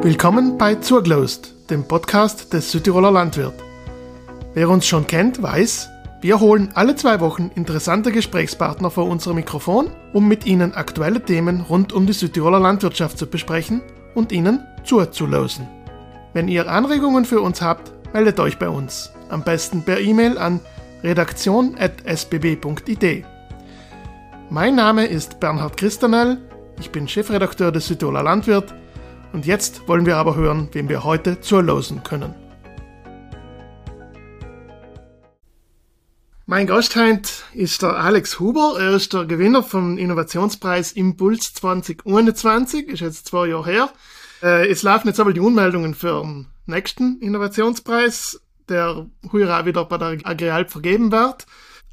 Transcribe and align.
Willkommen 0.00 0.58
bei 0.58 0.76
Zurglost, 0.76 1.54
dem 1.70 1.82
Podcast 1.82 2.52
des 2.52 2.70
Südtiroler 2.70 3.10
Landwirt. 3.10 3.54
Wer 4.54 4.70
uns 4.70 4.86
schon 4.86 5.08
kennt, 5.08 5.42
weiß, 5.42 5.88
wir 6.20 6.38
holen 6.38 6.70
alle 6.74 6.94
zwei 6.94 7.18
Wochen 7.18 7.50
interessante 7.56 8.12
Gesprächspartner 8.12 8.92
vor 8.92 9.08
unser 9.08 9.34
Mikrofon, 9.34 9.90
um 10.12 10.28
mit 10.28 10.46
ihnen 10.46 10.72
aktuelle 10.72 11.20
Themen 11.20 11.62
rund 11.62 11.92
um 11.92 12.06
die 12.06 12.12
Südtiroler 12.12 12.60
Landwirtschaft 12.60 13.18
zu 13.18 13.26
besprechen 13.26 13.82
und 14.14 14.30
ihnen 14.30 14.64
zuzulosen. 14.84 15.66
Wenn 16.32 16.46
ihr 16.46 16.70
Anregungen 16.70 17.24
für 17.24 17.40
uns 17.40 17.60
habt, 17.60 17.90
meldet 18.14 18.38
euch 18.38 18.56
bei 18.56 18.68
uns. 18.68 19.10
Am 19.30 19.42
besten 19.42 19.84
per 19.84 19.98
E-Mail 19.98 20.38
an 20.38 20.60
redaktion.sbb.id. 21.02 23.24
Mein 24.48 24.76
Name 24.76 25.06
ist 25.06 25.40
Bernhard 25.40 25.76
Christanel, 25.76 26.38
ich 26.78 26.90
bin 26.90 27.08
Chefredakteur 27.08 27.72
des 27.72 27.88
Südtiroler 27.88 28.22
Landwirt 28.22 28.72
und 29.32 29.46
jetzt 29.46 29.86
wollen 29.88 30.06
wir 30.06 30.16
aber 30.16 30.36
hören, 30.36 30.68
wem 30.72 30.88
wir 30.88 31.04
heute 31.04 31.40
zurlosen 31.40 32.02
können. 32.02 32.34
Mein 36.46 36.66
Gast 36.66 36.96
heute 36.96 37.28
ist 37.52 37.82
der 37.82 37.98
Alex 37.98 38.40
Huber. 38.40 38.76
Er 38.80 38.92
ist 38.92 39.12
der 39.12 39.26
Gewinner 39.26 39.62
vom 39.62 39.98
Innovationspreis 39.98 40.92
Impuls 40.92 41.52
2021. 41.52 42.88
Ist 42.88 43.00
jetzt 43.00 43.26
zwei 43.26 43.48
Jahre 43.48 43.70
her. 43.70 43.90
Äh, 44.42 44.68
es 44.68 44.82
laufen 44.82 45.08
jetzt 45.08 45.20
aber 45.20 45.34
die 45.34 45.40
Unmeldungen 45.40 45.94
für 45.94 46.22
den 46.22 46.46
nächsten 46.64 47.20
Innovationspreis, 47.20 48.40
der 48.66 49.06
heuer 49.30 49.58
auch 49.60 49.66
wieder 49.66 49.84
bei 49.84 49.98
der 49.98 50.18
Agrialp 50.24 50.70
vergeben 50.70 51.12
wird. 51.12 51.44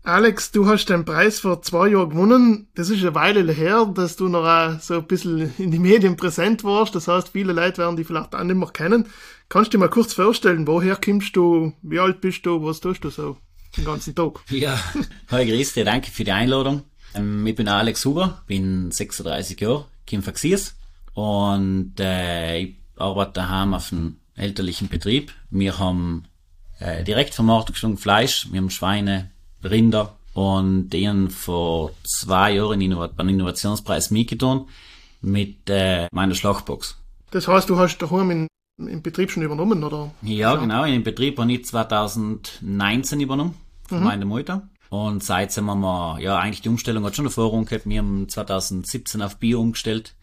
Alex, 0.05 0.51
du 0.51 0.67
hast 0.67 0.85
den 0.85 1.03
Preis 1.03 1.39
vor 1.39 1.63
zwei 1.63 1.87
Jahren 1.87 2.11
gewonnen. 2.11 2.67
Das 2.75 2.91
ist 2.91 3.01
eine 3.01 3.15
Weile 3.15 3.51
her, 3.51 3.91
dass 3.91 4.15
du 4.15 4.29
noch 4.29 4.79
so 4.79 4.99
ein 4.99 5.07
bisschen 5.07 5.51
in 5.57 5.71
die 5.71 5.79
Medien 5.79 6.15
präsent 6.15 6.63
warst. 6.63 6.93
Das 6.93 7.07
heißt, 7.07 7.29
viele 7.29 7.53
Leute 7.53 7.79
werden 7.79 7.95
dich 7.95 8.05
vielleicht 8.05 8.35
auch 8.35 8.43
nicht 8.43 8.55
mehr 8.55 8.69
kennen. 8.69 9.07
Kannst 9.49 9.73
du 9.73 9.77
dir 9.77 9.79
mal 9.79 9.89
kurz 9.89 10.13
vorstellen, 10.13 10.67
woher 10.67 10.95
kommst 10.95 11.35
du, 11.35 11.73
wie 11.81 11.99
alt 11.99 12.21
bist 12.21 12.45
du, 12.45 12.63
was 12.63 12.81
tust 12.81 13.03
du 13.03 13.09
so 13.09 13.37
den 13.75 13.85
ganzen 13.85 14.13
Tag? 14.13 14.41
Ja, 14.51 14.79
hi 15.31 15.43
dich, 15.43 15.73
danke 15.73 16.11
für 16.11 16.23
die 16.23 16.31
Einladung. 16.31 16.83
Ähm, 17.15 17.47
ich 17.47 17.55
bin 17.55 17.67
Alex 17.67 18.05
Huber, 18.05 18.43
bin 18.45 18.91
36 18.91 19.59
Jahre, 19.59 19.85
komme 20.07 20.21
von 20.21 20.35
Xiers 20.35 20.75
und 21.15 21.95
äh, 21.99 22.59
ich 22.59 22.75
arbeite 22.95 23.33
daheim 23.33 23.73
auf 23.73 23.91
einem 23.91 24.17
elterlichen 24.35 24.87
Betrieb. 24.87 25.33
Wir 25.49 25.79
haben 25.79 26.25
äh, 26.77 27.03
Direktvermarktung 27.03 27.97
Fleisch, 27.97 28.49
wir 28.51 28.59
haben 28.59 28.69
Schweine, 28.69 29.31
Rinder 29.69 30.15
und 30.33 30.89
denen 30.89 31.29
vor 31.29 31.91
zwei 32.03 32.53
Jahren 32.53 33.09
beim 33.15 33.29
Innovationspreis 33.29 34.11
mitgetan 34.11 34.65
mit 35.21 35.69
äh, 35.69 36.07
meiner 36.11 36.35
Schlachtbox. 36.35 36.97
Das 37.31 37.47
heißt, 37.47 37.69
du 37.69 37.77
hast 37.77 37.97
daheim 37.97 38.31
in, 38.31 38.47
im 38.77 39.01
Betrieb 39.01 39.31
schon 39.31 39.43
übernommen, 39.43 39.83
oder? 39.83 40.11
Ja, 40.21 40.53
so. 40.53 40.61
genau. 40.61 40.83
In 40.83 40.93
dem 40.93 41.03
Betrieb 41.03 41.39
habe 41.39 41.51
ich 41.51 41.65
2019 41.65 43.19
übernommen 43.19 43.55
von 43.87 43.99
mhm. 43.99 44.03
meiner 44.03 44.25
Mutter. 44.25 44.67
Und 44.89 45.23
seitdem 45.23 45.69
haben 45.69 45.81
wir, 45.81 46.19
ja, 46.19 46.37
eigentlich 46.37 46.61
die 46.61 46.69
Umstellung 46.69 47.03
hat 47.05 47.15
schon 47.15 47.25
eine 47.25 47.31
Vorrang 47.31 47.65
gehabt. 47.65 47.87
Wir 47.87 47.99
haben 47.99 48.29
2017 48.29 49.21
auf 49.21 49.37
Bio 49.37 49.59
umgestellt. 49.59 50.15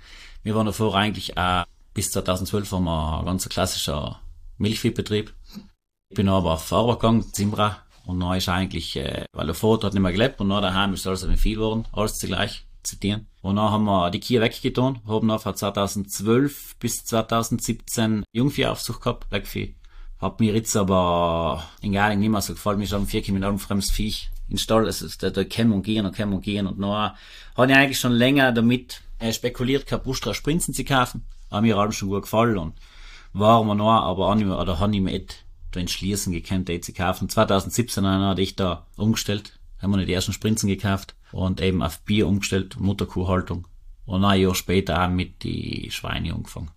Wir 0.43 0.55
waren 0.55 0.67
davor 0.67 0.95
eigentlich 0.95 1.37
auch, 1.37 1.65
bis 1.95 2.11
2012 2.13 2.73
waren 2.73 2.85
wir 2.85 3.19
ein 3.21 3.27
ganz 3.27 3.49
klassischer 3.49 4.21
Milchviehbetrieb. 4.59 5.33
Ich 6.11 6.17
bin 6.17 6.29
aber 6.29 6.53
auf 6.53 6.65
Fahrer 6.65 6.97
gegangen, 6.97 7.33
Zimbra, 7.33 7.79
und 8.05 8.21
dann 8.21 8.37
ist 8.37 8.49
eigentlich, 8.49 8.97
äh, 8.97 9.25
weil 9.33 9.47
der 9.47 9.55
Vater 9.55 9.87
hat 9.87 9.95
nicht 9.95 10.03
mehr 10.03 10.13
gelebt 10.13 10.41
und 10.41 10.49
dann 10.49 10.63
daheim 10.63 10.95
ist 10.95 11.07
alles 11.07 11.27
viel 11.41 11.57
geworden, 11.57 11.87
alles 11.93 12.19
zugleich 12.19 12.67
zitieren. 12.83 13.27
Und 13.43 13.57
dann 13.57 13.71
haben 13.71 13.85
wir 13.85 14.11
die 14.11 14.21
Kia 14.21 14.41
weggetan, 14.41 15.01
haben 15.07 15.29
dann 15.29 15.39
von 15.39 15.55
2012 15.55 16.77
bis 16.79 17.05
2017 17.05 18.25
Jungviehaufzucht 18.33 19.01
gehabt, 19.01 19.31
Blackvieh. 19.31 19.75
Hat 20.21 20.41
mir 20.41 20.55
jetzt 20.55 20.77
aber 20.77 21.65
in 21.81 21.93
Galing 21.93 22.21
nicht 22.21 22.31
mehr 22.31 22.41
so 22.41 22.55
gefallen, 22.55 22.79
mir 22.79 22.87
schon 22.87 23.07
vier 23.07 23.23
Kilometer 23.23 23.57
fremdes 23.59 23.91
Viech 23.91 24.31
in 24.49 24.59
Stall, 24.59 24.87
also 24.87 25.07
da, 25.19 25.31
da 25.31 25.45
kämen 25.45 25.73
und 25.73 25.83
gehen 25.83 26.07
und 26.07 26.15
kämen 26.15 26.35
und 26.35 26.43
gehen 26.43 26.67
und 26.67 26.81
dann 26.81 27.13
habe 27.57 27.71
ich 27.71 27.77
eigentlich 27.77 27.99
schon 27.99 28.13
länger 28.13 28.53
damit 28.53 29.01
äh, 29.19 29.33
spekuliert 29.33 29.87
gehabt, 29.87 30.05
Bustra 30.05 30.35
Sprinzen 30.35 30.75
zu 30.75 30.85
kaufen. 30.85 31.25
Haben 31.51 31.67
mir 31.67 31.77
allem 31.77 31.93
schon 31.93 32.09
gut 32.09 32.23
gefallen 32.23 32.59
und 32.59 32.75
waren 33.33 33.67
wir 33.67 33.75
noch, 33.75 34.03
aber 34.03 34.29
auch 34.29 34.35
nicht 34.35 34.47
mehr, 34.47 34.59
oder 34.59 34.79
habe 34.79 34.95
ich 34.95 35.01
mir 35.01 35.19
da 35.19 35.35
entschließen 35.81 36.33
gekannt, 36.33 36.69
die 36.69 36.81
zu 36.81 36.93
kaufen. 36.93 37.29
2017 37.29 38.07
hatte 38.07 38.43
ich 38.43 38.57
da 38.57 38.87
umgestellt, 38.97 39.59
haben 39.81 39.93
wir 39.93 40.05
die 40.05 40.13
ersten 40.13 40.33
Sprinzen 40.33 40.69
gekauft 40.69 41.15
und 41.33 41.61
eben 41.61 41.83
auf 41.83 42.01
Bier 42.01 42.27
umgestellt, 42.27 42.79
Mutterkuhhaltung. 42.79 43.67
Und 44.05 44.25
ein 44.25 44.41
Jahr 44.41 44.55
später 44.55 45.03
auch 45.03 45.11
mit 45.11 45.43
die 45.43 45.91
Schweine 45.91 46.35
angefangen. 46.35 46.71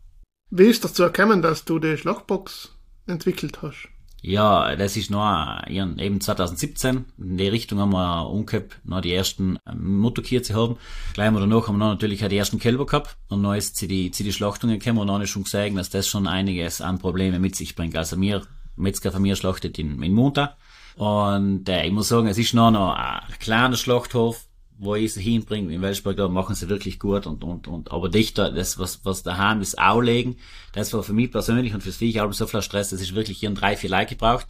Wie 0.52 0.66
ist 0.66 0.84
das 0.84 0.94
zu 0.94 1.04
erkennen, 1.04 1.42
dass 1.42 1.66
du 1.66 1.80
die 1.80 1.98
Schlagbox 1.98 2.76
entwickelt 3.08 3.62
hast? 3.62 3.90
Ja, 4.28 4.76
das 4.76 4.98
ist 4.98 5.12
noch 5.12 5.62
eben 5.68 6.20
2017. 6.20 7.06
In 7.20 7.38
die 7.38 7.48
Richtung 7.48 7.80
haben 7.80 7.92
wir 7.92 8.28
umgekehrt, 8.28 8.80
noch 8.84 9.02
die 9.02 9.14
ersten 9.14 9.60
ähm, 9.68 10.00
Mutterkühe 10.00 10.42
zu 10.42 10.56
haben. 10.56 10.78
Gleich 11.14 11.30
mal 11.30 11.42
danach 11.42 11.68
haben 11.68 11.78
wir 11.78 11.86
noch 11.86 11.92
natürlich 11.92 12.26
auch 12.26 12.30
die 12.30 12.38
ersten 12.38 12.58
Kälber 12.58 12.88
gehabt. 12.88 13.18
Und 13.30 13.44
dann 13.44 13.56
ist 13.56 13.78
sie 13.78 13.88
die, 13.88 14.12
sie 14.12 14.24
die 14.24 14.34
Schlachtungen 14.34 14.80
gekommen 14.80 14.98
und 14.98 15.08
dann 15.08 15.22
ist 15.22 15.30
schon 15.30 15.44
gesehen, 15.44 15.76
dass 15.76 15.92
das 15.92 16.08
schon 16.08 16.26
einiges 16.26 16.82
an 16.82 16.98
Problemen 16.98 17.40
mit 17.40 17.56
sich 17.56 17.76
bringt. 17.76 17.96
Also 17.96 18.18
mir 18.18 18.42
Metzger 18.76 19.12
von 19.12 19.22
mir 19.22 19.36
schlachtet 19.36 19.80
in, 19.80 20.02
in 20.02 20.14
Monta. 20.14 20.58
Und 20.96 21.68
äh, 21.68 21.86
ich 21.86 21.92
muss 21.92 22.08
sagen, 22.08 22.28
es 22.28 22.38
ist 22.38 22.54
noch, 22.54 22.72
noch 22.72 22.94
ein 22.94 23.22
kleiner 23.40 23.78
Schlachthof, 23.78 24.46
wo 24.78 24.96
ich 24.96 25.14
sie 25.14 25.22
hinbringe. 25.22 25.74
In 25.74 25.82
Welsberg, 25.82 26.18
da 26.18 26.28
machen 26.28 26.56
sie 26.56 26.70
wirklich 26.70 27.00
gut 27.00 27.28
und, 27.28 27.44
und, 27.44 27.68
und, 27.68 27.92
aber 27.92 28.10
dichter, 28.10 28.52
das, 28.52 28.78
was, 28.78 29.06
was 29.06 29.24
daheim 29.24 29.62
ist, 29.62 29.80
Aulegen, 29.80 30.38
das 30.74 30.94
war 30.94 31.04
für 31.04 31.14
mich 31.14 31.32
persönlich 31.32 31.74
und 31.74 31.82
fürs 31.82 31.98
Viech 31.98 32.22
auch 32.22 32.32
so 32.34 32.48
viel 32.48 32.62
Stress, 32.62 32.90
das 32.90 33.02
ist 33.02 33.16
wirklich 33.16 33.40
hier 33.40 33.50
ein 33.50 33.56
drei, 33.56 33.76
vier 33.76 33.90
Leute 33.90 34.16
gebraucht. 34.16 34.48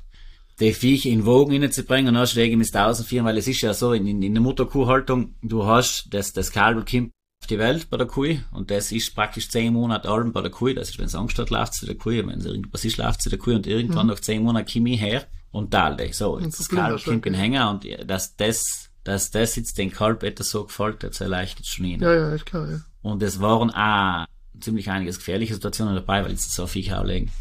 Die 0.59 0.71
Viecher 0.71 1.09
in 1.09 1.25
Wogen 1.25 1.69
bringen 1.85 2.07
und 2.07 2.13
dann 2.13 2.27
schläge 2.27 2.55
ich 2.55 2.75
1004, 2.75 3.25
weil 3.25 3.37
es 3.37 3.47
ist 3.47 3.59
ja 3.61 3.73
so, 3.73 3.91
in, 3.91 4.07
in, 4.07 4.23
in 4.23 4.33
der 4.33 4.41
Mutterkuhhaltung, 4.41 5.35
du 5.41 5.65
hast 5.65 6.13
das, 6.13 6.31
das 6.31 6.51
Kalb 6.51 6.89
kommt 6.89 7.11
die 7.49 7.59
Welt 7.59 7.89
bei 7.89 7.97
der 7.97 8.07
Kuh 8.07 8.37
und 8.51 8.71
das 8.71 8.91
ist 8.91 9.15
praktisch 9.15 9.49
zehn 9.49 9.73
Monate 9.73 10.09
alt 10.09 10.31
bei 10.33 10.41
der 10.41 10.51
Kuh. 10.51 10.73
Das 10.73 10.89
ist, 10.89 10.99
wenn 10.99 11.05
es 11.05 11.15
Angst 11.15 11.37
hat, 11.39 11.49
läuft 11.49 11.73
zu 11.73 11.85
der 11.85 11.95
Kuh. 11.95 12.11
Wenn 12.11 12.39
es 12.39 12.45
irgendwas 12.45 12.85
ist, 12.85 12.97
läuft 12.97 13.21
zu 13.21 13.29
der 13.29 13.39
Kuh 13.39 13.51
und 13.51 13.67
irgendwann 13.67 14.07
mhm. 14.07 14.13
nach 14.13 14.19
zehn 14.19 14.43
Monaten 14.43 14.71
komme 14.71 14.89
ich 14.91 15.01
her 15.01 15.25
und 15.51 15.71
teile. 15.71 16.11
So, 16.13 16.39
jetzt 16.39 16.59
das 16.59 16.69
Kalb 16.69 17.03
kommt 17.03 17.25
in 17.25 17.33
Hänger 17.33 17.69
und 17.69 17.85
dass 18.09 18.35
das, 18.35 18.89
dass 19.03 19.31
das 19.31 19.55
jetzt 19.55 19.77
den 19.77 19.91
Kalb 19.91 20.23
etwas 20.23 20.49
so 20.49 20.65
gefällt, 20.65 21.03
das 21.03 21.21
erleichtert 21.21 21.65
schon 21.65 21.85
ihn. 21.85 22.01
Ja, 22.01 22.13
ja, 22.13 22.33
ist 22.33 22.45
klar, 22.45 22.69
ja. 22.69 22.79
Und 23.01 23.21
es 23.23 23.39
waren 23.39 23.69
auch 23.71 24.25
ziemlich 24.59 24.89
einiges 24.89 25.17
gefährliche 25.17 25.53
Situationen 25.53 25.95
dabei, 25.95 26.23
weil 26.23 26.35
sie 26.35 26.49
so 26.49 26.67
viel 26.67 26.91
legen. 27.03 27.31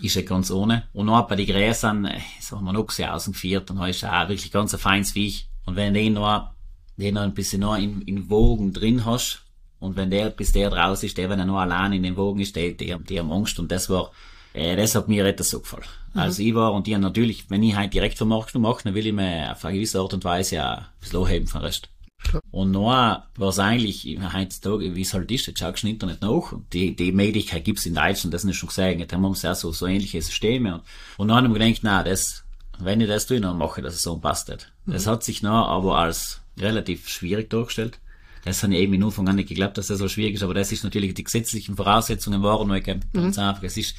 Ist 0.00 0.14
ja 0.16 0.22
ganz 0.22 0.50
ohne. 0.50 0.84
Und 0.92 1.08
auch 1.08 1.26
bei 1.26 1.36
den 1.36 1.46
Gräsern, 1.46 2.06
äh, 2.06 2.20
so 2.40 2.56
haben 2.56 2.64
wir 2.64 2.72
noch 2.72 2.86
gesehen, 2.86 3.10
außen 3.10 3.34
und 3.34 3.76
da 3.76 3.86
ist 3.86 4.04
auch 4.04 4.28
wirklich 4.28 4.50
ganz 4.50 4.72
ein 4.72 4.80
feines 4.80 5.12
Viech. 5.12 5.48
Und 5.66 5.76
wenn 5.76 5.94
den 5.94 6.14
noch 6.14 6.50
den 6.96 7.14
noch 7.14 7.22
ein 7.22 7.34
bisschen 7.34 7.60
noch 7.60 7.76
in, 7.76 8.02
in 8.02 8.30
Wogen 8.30 8.72
drin 8.72 9.04
hast. 9.04 9.42
Und 9.78 9.96
wenn 9.96 10.10
der, 10.10 10.30
bis 10.30 10.52
der 10.52 10.70
draus 10.70 11.02
ist, 11.02 11.16
der, 11.16 11.30
wenn 11.30 11.38
er 11.38 11.46
noch 11.46 11.58
allein 11.58 11.92
in 11.94 12.02
den 12.02 12.16
Wogen 12.16 12.40
ist, 12.40 12.54
der, 12.54 12.72
der, 12.72 12.98
die 12.98 13.18
haben 13.18 13.32
Angst. 13.32 13.58
Und 13.58 13.72
das 13.72 13.88
war, 13.88 14.10
äh, 14.52 14.76
das 14.76 14.94
hat 14.94 15.08
mir 15.08 15.24
etwas 15.24 15.50
so 15.50 15.60
gefallen. 15.60 15.84
Mhm. 16.12 16.20
Also 16.20 16.42
ich 16.42 16.54
war, 16.54 16.72
und 16.74 16.86
die 16.86 16.96
natürlich, 16.96 17.48
wenn 17.48 17.62
ich 17.62 17.74
halt 17.74 17.94
direkt 17.94 18.18
Vermarktung 18.18 18.62
mache, 18.62 18.84
dann 18.84 18.94
will 18.94 19.06
ich 19.06 19.12
mir 19.12 19.52
auf 19.52 19.64
eine 19.64 19.74
gewisse 19.74 20.00
Art 20.00 20.12
und 20.12 20.24
Weise 20.24 20.56
ja 20.56 20.74
ein 20.74 20.86
bisschen 21.00 21.22
anheben 21.22 21.46
vom 21.46 21.62
Rest. 21.62 21.88
Klar. 22.22 22.42
Und 22.50 22.72
noch 22.72 22.90
war 22.90 23.48
es 23.48 23.58
eigentlich, 23.58 24.18
heutzutage, 24.34 24.94
wie 24.94 25.00
es 25.00 25.14
halt 25.14 25.30
ist, 25.30 25.46
jetzt 25.46 25.60
schaust 25.60 25.82
du 25.82 25.86
im 25.86 25.94
Internet 25.94 26.20
nach. 26.20 26.52
Und 26.52 26.72
die, 26.72 26.94
die 26.94 27.12
Möglichkeit 27.12 27.64
gibt's 27.64 27.86
in 27.86 27.94
Deutschland, 27.94 28.34
das 28.34 28.44
ist 28.44 28.56
schon 28.56 28.68
gesagt. 28.68 29.10
Da 29.10 29.16
haben 29.16 29.22
wir 29.22 29.34
ja 29.42 29.54
so, 29.54 29.72
so 29.72 29.86
ähnliche 29.86 30.20
Systeme. 30.20 30.74
Und, 30.74 30.82
und 31.16 31.28
dann 31.28 31.44
haben 31.44 31.54
wir 31.54 31.58
gedacht, 31.58 31.80
na, 31.82 32.02
das, 32.02 32.44
wenn 32.78 33.00
ich 33.00 33.08
das 33.08 33.26
tue, 33.26 33.40
dann 33.40 33.56
mache 33.56 33.80
ich 33.80 33.86
das 33.86 34.02
so 34.02 34.14
und 34.14 34.20
passt 34.20 34.48
nicht. 34.48 34.70
Mhm. 34.84 34.92
Das 34.92 35.06
hat 35.06 35.24
sich 35.24 35.42
noch 35.42 35.68
aber 35.68 35.98
als 35.98 36.39
relativ 36.62 37.08
schwierig 37.08 37.50
dargestellt. 37.50 37.98
Das 38.44 38.62
habe 38.62 38.74
ich 38.74 38.80
eben 38.80 38.94
in 38.94 39.04
Anfang 39.04 39.28
an 39.28 39.36
nicht 39.36 39.48
geglaubt, 39.48 39.76
dass 39.76 39.88
das 39.88 39.98
so 39.98 40.08
schwierig 40.08 40.34
ist, 40.34 40.42
aber 40.42 40.54
das 40.54 40.72
ist 40.72 40.84
natürlich 40.84 41.14
die 41.14 41.24
gesetzlichen 41.24 41.76
Voraussetzungen 41.76 42.42
waren 42.42 42.68
noch 42.68 42.82
ganz 42.82 43.04
mhm. 43.12 43.24
einfach. 43.42 43.62
Es 43.62 43.76
ist, 43.76 43.96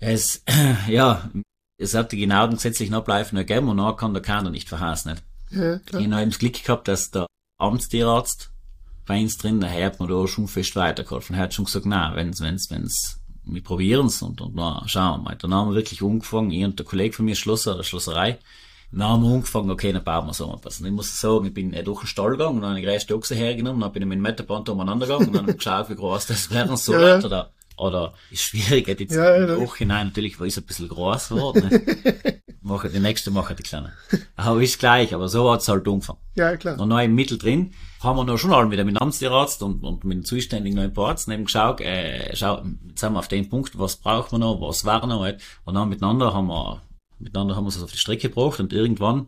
es, 0.00 0.42
ja, 0.88 1.30
es 1.78 1.94
hat 1.94 2.12
die 2.12 2.18
genauen 2.18 2.52
gesetzlichen 2.52 2.94
Abläufe 2.94 3.34
noch 3.34 3.42
gegeben 3.42 3.68
und 3.68 3.76
dann 3.76 3.96
kann 3.96 4.14
der 4.14 4.22
Kader 4.22 4.50
nicht 4.50 4.68
verhassen. 4.68 5.20
Ja, 5.50 5.78
klar. 5.78 6.00
Ich 6.00 6.10
habe 6.10 6.22
eben 6.22 6.30
das 6.30 6.38
Glück 6.38 6.64
gehabt, 6.64 6.88
dass 6.88 7.10
der 7.10 7.26
Amtstierarzt 7.58 8.50
bei 9.06 9.20
uns 9.20 9.38
drin, 9.38 9.60
der 9.60 9.70
hat 9.70 10.00
mir 10.00 10.08
da 10.08 10.26
schon 10.26 10.48
fest 10.48 10.74
weitergeholfen. 10.74 11.36
Er 11.36 11.42
hat 11.42 11.54
schon 11.54 11.66
gesagt, 11.66 11.86
na, 11.86 12.14
wenn's, 12.16 12.40
wenn's, 12.40 12.70
wenn's, 12.70 13.20
wir 13.44 13.62
probieren's 13.62 14.22
und, 14.22 14.40
und 14.40 14.54
na, 14.54 14.82
schauen 14.86 15.20
wir 15.20 15.30
mal. 15.30 15.36
Dann 15.36 15.54
haben 15.54 15.70
wir 15.70 15.76
wirklich 15.76 16.02
angefangen, 16.02 16.50
ich 16.50 16.64
und 16.64 16.78
der 16.78 16.86
Kollege 16.86 17.14
von 17.14 17.24
mir, 17.24 17.36
Schlosser, 17.36 17.76
der 17.76 17.84
Schlosserei, 17.84 18.38
dann 18.92 19.08
haben 19.08 19.22
wir 19.22 19.34
angefangen, 19.34 19.70
okay, 19.70 19.92
dann 19.92 20.04
bauen 20.04 20.26
wir 20.26 20.34
so 20.34 20.52
etwas. 20.52 20.80
Und 20.80 20.86
ich 20.86 20.92
muss 20.92 21.20
sagen, 21.20 21.46
ich 21.46 21.54
bin 21.54 21.72
durch 21.84 22.00
den 22.00 22.06
Stall 22.06 22.32
gegangen 22.32 22.56
und 22.56 22.62
dann 22.62 22.70
habe 22.70 22.80
ich 22.80 22.86
erste 22.86 23.14
Ochse 23.14 23.34
hergenommen, 23.34 23.80
dann 23.80 23.92
bin 23.92 24.02
ich 24.02 24.08
mit 24.08 24.16
dem 24.16 24.22
Meterband 24.22 24.68
umeinander 24.68 25.06
gegangen 25.06 25.26
und 25.26 25.34
dann 25.34 25.42
habe 25.42 25.52
ich 25.52 25.58
geschaut, 25.58 25.90
wie 25.90 25.96
groß 25.96 26.26
das 26.26 26.50
werden 26.50 26.76
soll. 26.76 27.02
Ja. 27.02 27.18
Oder 27.18 27.52
Oder 27.78 28.14
ist 28.30 28.42
schwierig, 28.42 28.88
jetzt 28.88 29.14
Ja, 29.14 29.36
ja. 29.36 29.56
Nachhinein 29.58 30.06
natürlich, 30.08 30.40
weil 30.40 30.48
ist 30.48 30.58
ein 30.58 30.64
bisschen 30.64 30.88
groß 30.88 31.28
geworden. 31.28 31.68
Ne? 31.68 32.40
Mache, 32.62 32.88
die 32.88 32.98
nächste 32.98 33.30
mache 33.30 33.54
die 33.54 33.62
kleine. 33.62 33.92
Aber 34.34 34.60
ist 34.60 34.80
gleich, 34.80 35.14
aber 35.14 35.28
so 35.28 35.52
hat's 35.52 35.68
halt 35.68 35.86
umgefangen. 35.86 36.18
Ja, 36.34 36.56
klar. 36.56 36.80
Und 36.80 36.88
noch 36.88 36.98
im 37.00 37.14
Mittel 37.14 37.38
drin 37.38 37.74
haben 38.02 38.16
wir 38.16 38.24
noch 38.24 38.38
schon 38.38 38.52
alle 38.52 38.66
mit 38.66 38.78
dem 38.78 38.96
Amtsarzt 38.96 39.62
und, 39.62 39.84
und 39.84 40.04
mit 40.04 40.16
dem 40.16 40.24
zuständigen 40.24 40.76
neuen 40.76 40.96
Arzt 40.98 41.28
eben 41.28 41.44
geschaut, 41.44 41.80
äh, 41.80 42.34
schau, 42.34 42.64
jetzt 42.88 43.00
sind 43.00 43.12
wir 43.12 43.20
auf 43.20 43.28
den 43.28 43.48
Punkt, 43.48 43.78
was 43.78 43.96
brauchen 43.96 44.32
wir 44.32 44.38
noch, 44.38 44.60
was 44.60 44.84
war 44.84 45.06
noch, 45.06 45.20
halt. 45.20 45.40
Und 45.64 45.74
dann 45.74 45.88
miteinander 45.88 46.34
haben 46.34 46.48
wir, 46.48 46.82
miteinander 47.18 47.56
haben 47.56 47.64
wir 47.64 47.68
es 47.68 47.82
auf 47.82 47.92
die 47.92 47.98
Strecke 47.98 48.28
gebracht 48.28 48.60
und 48.60 48.72
irgendwann 48.72 49.26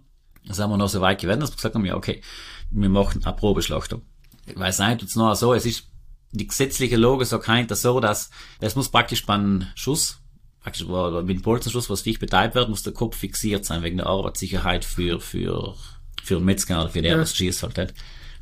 sind 0.48 0.68
wir 0.70 0.76
noch 0.76 0.88
so 0.88 1.00
weit 1.00 1.20
gewesen, 1.20 1.40
dass 1.40 1.50
wir 1.50 1.56
gesagt 1.56 1.74
haben, 1.74 1.84
ja, 1.84 1.96
okay, 1.96 2.22
wir 2.70 2.88
machen 2.88 3.24
eine 3.24 3.36
Probeschlachtung. 3.36 4.02
Ich 4.46 4.58
weiß 4.58 4.78
nicht, 4.80 5.02
jetzt 5.02 5.16
noch 5.16 5.34
so, 5.34 5.52
es 5.54 5.66
ist, 5.66 5.84
die 6.32 6.46
gesetzliche 6.46 6.96
Lage 6.96 7.24
sagt 7.24 7.48
halt 7.48 7.74
so, 7.76 8.00
dass, 8.00 8.30
es 8.60 8.76
muss 8.76 8.88
praktisch 8.90 9.24
beim 9.26 9.66
Schuss, 9.74 10.18
praktisch, 10.60 10.84
oder 10.86 11.22
mit 11.22 11.38
dem 11.38 11.42
Bolzenschuss, 11.42 11.88
was 11.90 12.02
Viech 12.02 12.18
beteiligt 12.18 12.54
wird, 12.54 12.68
muss 12.68 12.82
der 12.82 12.92
Kopf 12.92 13.16
fixiert 13.16 13.64
sein, 13.64 13.82
wegen 13.82 13.98
der 13.98 14.06
Arbeitssicherheit 14.06 14.84
für, 14.84 15.20
für, 15.20 15.74
für 16.22 16.34
den 16.36 16.44
Metzger 16.44 16.80
oder 16.80 16.90
für 16.90 17.02
der, 17.02 17.12
Ja. 17.12 17.18
was 17.20 17.34
schießt 17.36 17.62
halt. 17.62 17.76
nicht. 17.76 17.94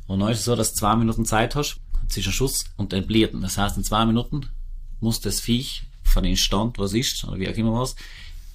Und 0.07 0.19
dann 0.19 0.29
ist 0.31 0.39
es 0.39 0.45
so, 0.45 0.55
dass 0.55 0.73
du 0.73 0.79
zwei 0.79 0.95
Minuten 0.95 1.25
Zeit 1.25 1.55
hast 1.55 1.79
zwischen 2.07 2.31
Schuss 2.31 2.65
und 2.77 2.93
Entblierten. 2.93 3.41
Das 3.41 3.57
heißt, 3.57 3.75
in 3.77 3.83
zwei 3.83 4.05
Minuten 4.05 4.47
muss 5.01 5.19
das 5.19 5.41
Viech 5.41 5.83
von 6.03 6.23
den 6.23 6.37
Stand, 6.37 6.77
was 6.79 6.93
ist, 6.93 7.25
oder 7.25 7.37
wie 7.39 7.49
auch 7.49 7.55
immer 7.55 7.73
was, 7.73 7.95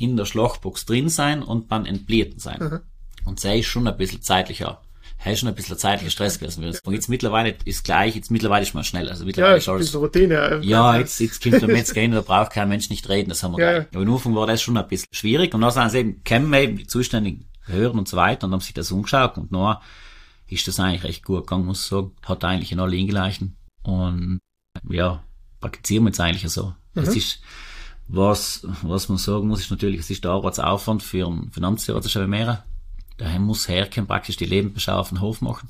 in 0.03 0.17
der 0.17 0.25
Schlachtbox 0.27 0.85
drin 0.87 1.09
sein 1.09 1.43
und 1.43 1.69
beim 1.69 1.85
Entblierten 1.87 2.39
sein. 2.39 2.81
Und 3.25 3.41
sei 3.41 3.61
ist 3.61 3.67
schon 3.67 3.87
ein 3.87 3.97
bisschen 3.97 4.21
zeitlicher. 4.23 4.81
Er 5.25 5.33
ist 5.35 5.39
schon 5.41 5.49
ein 5.49 5.55
bisschen 5.55 5.79
zeitlicher 5.79 6.11
Stress 6.11 6.41
gewesen. 6.41 6.65
Und 6.85 6.93
jetzt 6.95 7.09
mittlerweile 7.09 7.55
ist 7.65 7.85
gleich, 7.85 8.17
jetzt 8.17 8.33
mittlerweile 8.33 8.65
ist 8.65 8.75
man 8.75 8.83
schnell. 8.83 9.09
Also 9.09 9.23
Ja, 9.23 9.27
mittlerweile 9.27 9.57
ist 9.59 9.63
ist 9.65 9.69
alles 9.69 9.95
Routine. 9.95 10.61
ja, 10.63 10.97
jetzt, 10.99 11.21
jetzt 11.21 11.41
kommt 11.43 11.63
der 11.63 11.69
Metzger 11.69 12.01
hin, 12.01 12.11
da 12.11 12.21
braucht 12.23 12.51
kein 12.53 12.69
Mensch 12.69 12.91
nicht 12.91 13.09
reden, 13.09 13.29
das 13.29 13.43
haben 13.45 13.53
wir 13.57 13.65
Ja, 13.65 13.73
gleich. 13.79 13.87
Aber 13.95 14.03
am 14.03 14.13
Anfang 14.15 14.35
war 14.35 14.47
das 14.49 14.61
schon 14.61 14.77
ein 14.77 14.89
bisschen 14.89 15.07
schwierig 15.13 15.55
und 15.55 15.61
dann 15.61 15.71
sind 15.71 15.91
sie 15.91 15.99
eben, 15.99 16.25
kennen 16.25 16.51
wir 16.51 16.61
eben 16.61 16.77
die 16.77 16.87
zuständigen 16.89 17.47
Behörden 17.67 18.01
und 18.01 18.09
so 18.09 18.17
weiter 18.17 18.47
und 18.49 18.53
haben 18.53 18.61
sich 18.61 18.75
das 18.75 18.91
umgeschaut 18.91 19.39
und 19.39 19.53
dann 19.53 19.77
ist 20.49 20.67
das 20.67 20.81
eigentlich 20.81 21.05
recht 21.05 21.25
gut 21.25 21.47
gegangen, 21.47 21.67
muss 21.67 21.83
ich 21.85 21.89
sagen. 21.89 22.11
Hat 22.25 22.43
eigentlich 22.45 22.73
in 22.73 22.81
alle 22.81 22.97
hingleichen 22.97 23.57
und 23.85 24.41
ja, 24.91 25.23
praktizieren 25.61 26.03
wir 26.05 26.09
jetzt 26.09 26.21
eigentlich 26.21 26.51
so. 26.51 26.75
Es 26.95 27.15
ist, 27.15 27.39
was, 28.13 28.67
was 28.83 29.09
man 29.09 29.19
sagen 29.19 29.49
muss, 29.49 29.61
ist 29.61 29.71
natürlich, 29.71 30.01
es 30.01 30.11
ist 30.11 30.23
der 30.25 30.33
Arbeitsaufwand 30.33 31.03
für 31.03 31.27
einen 31.27 31.51
Finanzdirektor 31.51 32.11
schon 32.11 32.29
mehr. 32.29 32.65
Daher 33.17 33.41
muss 33.41 33.69
herkommen, 33.69 34.07
praktisch 34.07 34.37
die 34.37 34.45
Lebensbeschau 34.45 34.99
auf 34.99 35.09
den 35.09 35.21
Hof 35.21 35.41
machen, 35.41 35.69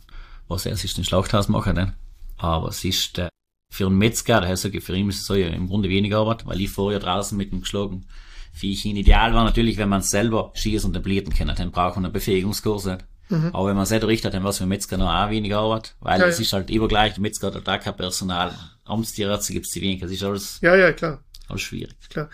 was 0.48 0.66
er 0.66 0.76
sich 0.76 0.92
den 0.94 1.04
Schlachthaus 1.04 1.48
machen, 1.48 1.74
ne? 1.74 1.94
Aber 2.38 2.68
es 2.68 2.84
ist, 2.84 3.18
äh, 3.18 3.28
für 3.70 3.86
einen 3.86 3.98
Metzger, 3.98 4.40
daher 4.40 4.56
sage 4.56 4.78
ich, 4.78 4.84
für 4.84 4.96
ihn 4.96 5.08
ist 5.08 5.20
es 5.20 5.26
so 5.26 5.34
ja 5.34 5.48
im 5.48 5.68
Grunde 5.68 5.88
weniger 5.88 6.18
Arbeit, 6.18 6.44
weil 6.46 6.60
ich 6.60 6.70
vorher 6.70 6.98
draußen 6.98 7.38
mit 7.38 7.52
dem 7.52 7.60
geschlagen 7.60 8.06
Viech 8.52 8.82
hin. 8.82 8.96
Ideal 8.96 9.32
war 9.34 9.44
natürlich, 9.44 9.78
wenn 9.78 9.88
man 9.88 10.00
es 10.00 10.10
selber 10.10 10.50
schießen 10.54 10.90
und 10.90 10.96
etablieren 10.96 11.32
kann, 11.32 11.48
dann 11.48 11.70
braucht 11.70 11.96
man 11.96 12.04
einen 12.04 12.12
Befähigungskurs. 12.12 12.84
nicht? 12.86 13.04
Aber 13.30 13.68
wenn 13.68 13.76
man 13.76 13.84
es 13.84 13.88
selber 13.88 14.08
richtet, 14.08 14.34
dann 14.34 14.42
war 14.42 14.50
es 14.50 14.58
für 14.58 14.66
Metzger 14.66 14.98
noch 14.98 15.08
auch 15.10 15.30
weniger 15.30 15.60
Arbeit, 15.60 15.94
weil 16.00 16.20
Ja, 16.20 16.26
es 16.26 16.36
ja. 16.38 16.42
ist 16.42 16.52
halt 16.52 16.68
übergleich, 16.68 17.14
der 17.14 17.22
Metzger 17.22 17.54
hat 17.54 17.66
da 17.66 17.78
kein 17.78 17.96
Personal, 17.96 18.52
Amtstierärzte 18.84 19.54
gibt's 19.54 19.70
die 19.70 19.80
weniger, 19.80 20.06
das 20.06 20.14
ist 20.16 20.22
alles, 20.22 20.58
Ja, 20.60 20.76
ja, 20.76 20.92
klar. 20.92 21.22
Alles 21.52 21.62
schwierig. 21.62 21.94
klar. 22.10 22.28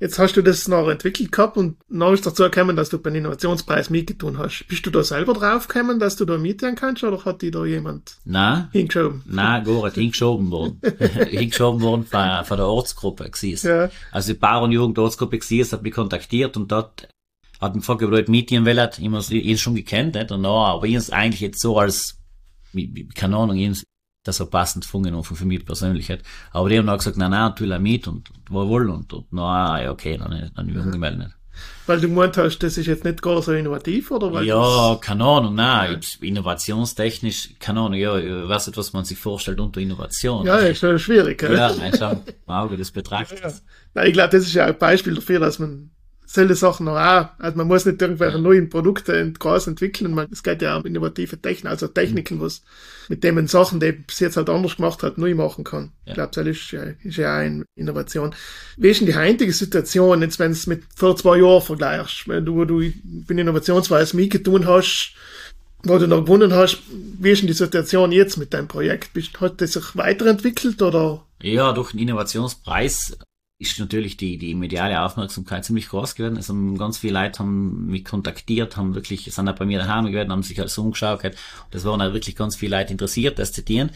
Jetzt 0.00 0.18
hast 0.18 0.36
du 0.36 0.42
das 0.42 0.66
noch 0.66 0.88
entwickelt 0.88 1.30
gehabt 1.30 1.56
und 1.56 1.76
noch 1.88 2.12
ist 2.12 2.26
dazu 2.26 2.42
gekommen, 2.42 2.74
dass 2.74 2.88
du 2.88 2.98
beim 2.98 3.14
Innovationspreis 3.14 3.88
mitgetun 3.90 4.36
hast. 4.38 4.66
Bist 4.66 4.84
du 4.84 4.90
da 4.90 5.04
selber 5.04 5.32
drauf 5.34 5.68
gekommen, 5.68 6.00
dass 6.00 6.16
du 6.16 6.24
da 6.24 6.38
mieten 6.38 6.74
kannst 6.74 7.04
oder 7.04 7.24
hat 7.24 7.40
die 7.42 7.52
da 7.52 7.64
jemand 7.64 8.16
Nein, 8.24 8.68
hingeschoben? 8.72 9.22
Nein, 9.26 9.62
gar 9.64 9.84
nicht 9.84 9.94
hingeschoben 9.94 10.50
worden. 10.50 10.80
hingeschoben 11.30 11.80
worden 11.82 12.04
von, 12.04 12.44
von 12.44 12.56
der 12.56 12.66
Ortsgruppe 12.66 13.30
gewesen. 13.30 13.68
Ja. 13.68 13.90
Also 14.10 14.32
die 14.32 14.38
Bauernjugend 14.40 14.98
Ortsgruppe 14.98 15.38
gewesen, 15.38 15.70
hat 15.72 15.82
mich 15.84 15.94
kontaktiert 15.94 16.56
und 16.56 16.72
dort 16.72 17.08
hat 17.60 17.76
mich 17.76 17.86
gefragt, 17.86 18.02
ob 18.02 18.12
ich 18.12 18.26
mitgehen 18.26 18.64
will, 18.64 18.80
hat 18.80 18.98
immer 18.98 19.22
so- 19.22 19.34
ihn 19.34 19.56
schon 19.56 19.76
gekannt, 19.76 20.14
nicht? 20.16 20.32
Und 20.32 20.42
dann, 20.42 20.52
aber 20.52 20.84
ihn 20.84 20.96
ist 20.96 21.12
eigentlich 21.12 21.40
jetzt 21.42 21.60
so 21.60 21.78
als, 21.78 22.18
keine 23.14 23.36
Ahnung, 23.36 23.56
ihn 23.56 23.70
ist 23.70 23.84
das 24.24 24.36
so 24.36 24.46
passend 24.46 24.84
gefunden 24.84 25.14
und 25.14 25.24
für 25.24 25.44
mich 25.44 25.64
persönlich. 25.64 26.08
nicht. 26.08 26.22
Aber 26.52 26.68
die 26.68 26.78
haben 26.78 26.86
dann 26.86 26.98
gesagt, 26.98 27.16
nein, 27.16 27.30
nein, 27.30 27.52
will 27.58 27.72
auch 27.72 27.78
mit 27.78 28.06
und, 28.06 28.30
und 28.30 28.50
wo 28.50 28.68
wohl 28.68 28.88
und, 28.88 29.12
und, 29.12 29.26
na, 29.30 29.82
ja, 29.82 29.90
okay, 29.90 30.16
dann, 30.16 30.30
dann, 30.30 30.50
dann 30.54 30.66
mhm. 30.66 30.80
umgemeldet. 30.80 31.18
nicht. 31.18 31.36
Weil 31.86 32.00
du 32.00 32.08
gemeint 32.08 32.36
hast, 32.36 32.60
das 32.60 32.78
ist 32.78 32.86
jetzt 32.86 33.04
nicht 33.04 33.20
gar 33.20 33.42
so 33.42 33.52
innovativ, 33.52 34.10
oder? 34.10 34.32
Weil 34.32 34.46
Ja, 34.46 34.96
keine 35.00 35.24
Ahnung, 35.24 35.54
nein, 35.54 36.00
innovationstechnisch, 36.20 37.50
keine 37.58 37.80
Ahnung, 37.80 37.98
ja, 37.98 38.16
ich 38.16 38.48
weiß 38.48 38.68
nicht, 38.68 38.76
was 38.76 38.92
man 38.92 39.04
sich 39.04 39.18
vorstellt 39.18 39.60
unter 39.60 39.80
Innovation. 39.80 40.46
Ja, 40.46 40.56
ist 40.58 40.78
schon 40.78 40.98
schwierig. 40.98 41.38
gell? 41.38 41.54
Ja, 41.54 41.74
nein, 41.74 41.92
schau, 41.98 42.12
im 42.12 42.52
Auge 42.52 42.76
des 42.76 42.90
Betrachters. 42.92 43.64
Nein, 43.94 44.06
ich 44.06 44.12
glaube, 44.12 44.30
das 44.30 44.44
ist 44.44 44.54
ja 44.54 44.66
ein 44.66 44.78
Beispiel 44.78 45.14
dafür, 45.14 45.40
dass 45.40 45.58
man 45.58 45.90
solche 46.32 46.54
Sachen 46.54 46.86
noch 46.86 46.96
auch, 46.96 47.28
also 47.38 47.56
man 47.58 47.68
muss 47.68 47.84
nicht 47.84 48.00
irgendwelche 48.00 48.38
neuen 48.38 48.70
Produkte 48.70 49.16
ent- 49.18 49.38
groß 49.38 49.66
entwickeln, 49.66 50.14
man, 50.14 50.28
es 50.32 50.42
geht 50.42 50.62
ja 50.62 50.76
um 50.76 50.86
innovative 50.86 51.40
Technik, 51.40 51.70
also 51.70 51.88
Techniken, 51.88 52.40
was, 52.40 52.62
mit 53.08 53.22
denen 53.22 53.48
Sachen, 53.48 53.80
die 53.80 53.92
bis 53.92 54.20
jetzt 54.20 54.36
halt 54.36 54.48
anders 54.48 54.76
gemacht 54.76 55.02
hat, 55.02 55.18
neu 55.18 55.34
machen 55.34 55.64
kann. 55.64 55.92
Ich 56.06 56.14
glaube, 56.14 56.30
das 56.34 56.46
ist 56.46 56.70
ja, 56.70 56.84
ist 57.02 57.16
ja 57.18 57.36
eine 57.36 57.64
Innovation. 57.74 58.34
Wie 58.76 58.88
ist 58.88 59.00
denn 59.00 59.08
die 59.08 59.16
heutige 59.16 59.52
Situation, 59.52 60.22
jetzt 60.22 60.38
wenn 60.38 60.52
es 60.52 60.66
mit 60.66 60.84
vor 60.96 61.16
zwei 61.16 61.38
Jahren 61.38 61.60
vergleichst, 61.62 62.26
wenn 62.28 62.44
du, 62.44 62.54
wo 62.56 62.64
du 62.64 62.80
bin 63.04 63.38
innovationsweise 63.38 64.16
mitgetun 64.16 64.66
hast, 64.66 65.14
wo 65.84 65.98
du 65.98 66.06
noch 66.06 66.22
gewonnen 66.22 66.54
hast, 66.54 66.78
wie 67.18 67.30
ist 67.30 67.40
denn 67.40 67.48
die 67.48 67.52
Situation 67.54 68.12
jetzt 68.12 68.36
mit 68.36 68.54
deinem 68.54 68.68
Projekt? 68.68 69.12
Bist, 69.12 69.40
hat 69.40 69.60
das 69.60 69.72
sich 69.72 69.96
weiterentwickelt 69.96 70.80
oder? 70.80 71.26
Ja, 71.42 71.72
durch 71.72 71.90
den 71.90 72.00
Innovationspreis 72.00 73.18
ist 73.62 73.78
natürlich 73.78 74.16
die, 74.16 74.36
die 74.36 74.54
mediale 74.54 75.00
Aufmerksamkeit 75.00 75.64
ziemlich 75.64 75.88
groß 75.88 76.14
geworden. 76.16 76.36
Also 76.36 76.54
ganz 76.74 76.98
viele 76.98 77.14
Leute 77.20 77.38
haben 77.38 77.86
mich 77.86 78.04
kontaktiert, 78.04 78.76
haben 78.76 78.94
wirklich, 78.94 79.24
sind 79.32 79.48
auch 79.48 79.54
bei 79.54 79.64
mir 79.64 79.78
daheim 79.78 80.06
gewesen, 80.06 80.30
haben 80.30 80.42
sich 80.42 80.60
alles 80.60 80.76
umgeschaut. 80.76 81.24
Und 81.24 81.34
das 81.70 81.84
waren 81.84 82.02
auch 82.02 82.12
wirklich 82.12 82.36
ganz 82.36 82.56
viele 82.56 82.76
Leute 82.76 82.92
interessiert, 82.92 83.38
das 83.38 83.52
zitieren. 83.52 83.90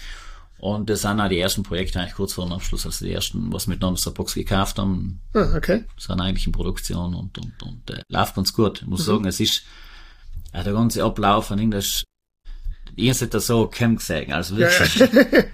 Und 0.59 0.89
das 0.89 1.03
sind 1.03 1.21
auch 1.21 1.29
die 1.29 1.39
ersten 1.39 1.63
Projekte 1.63 2.01
eigentlich 2.01 2.15
kurz 2.15 2.33
vor 2.33 2.47
dem 2.47 2.53
Abschluss, 2.55 2.87
also 2.87 3.05
die 3.05 3.13
ersten, 3.13 3.53
was 3.53 3.65
so 3.65 3.73
eine 3.73 4.15
Box 4.15 4.35
gekauft 4.35 4.79
haben, 4.79 5.21
Ah, 5.35 5.55
okay. 5.55 5.85
sind 5.99 6.21
eigentlich 6.21 6.47
in 6.47 6.53
Produktion 6.53 7.15
und, 7.15 7.37
und, 7.37 7.63
und 7.63 7.91
äh, 7.91 8.03
läuft 8.09 8.37
ganz 8.37 8.55
gut. 8.55 8.81
Ich 8.81 8.87
muss 8.87 9.05
sagen, 9.05 9.27
es 9.27 9.39
ist 9.39 9.65
äh, 10.53 10.65
der 10.65 10.73
ganze 10.73 11.05
Ablauf 11.05 11.51
an 11.51 11.71
das 11.71 12.05
ich 12.95 13.09
hätte 13.09 13.27
das 13.29 13.47
so 13.49 13.69
gesehen, 13.69 14.33
also 14.33 14.57
wirklich. 14.57 15.03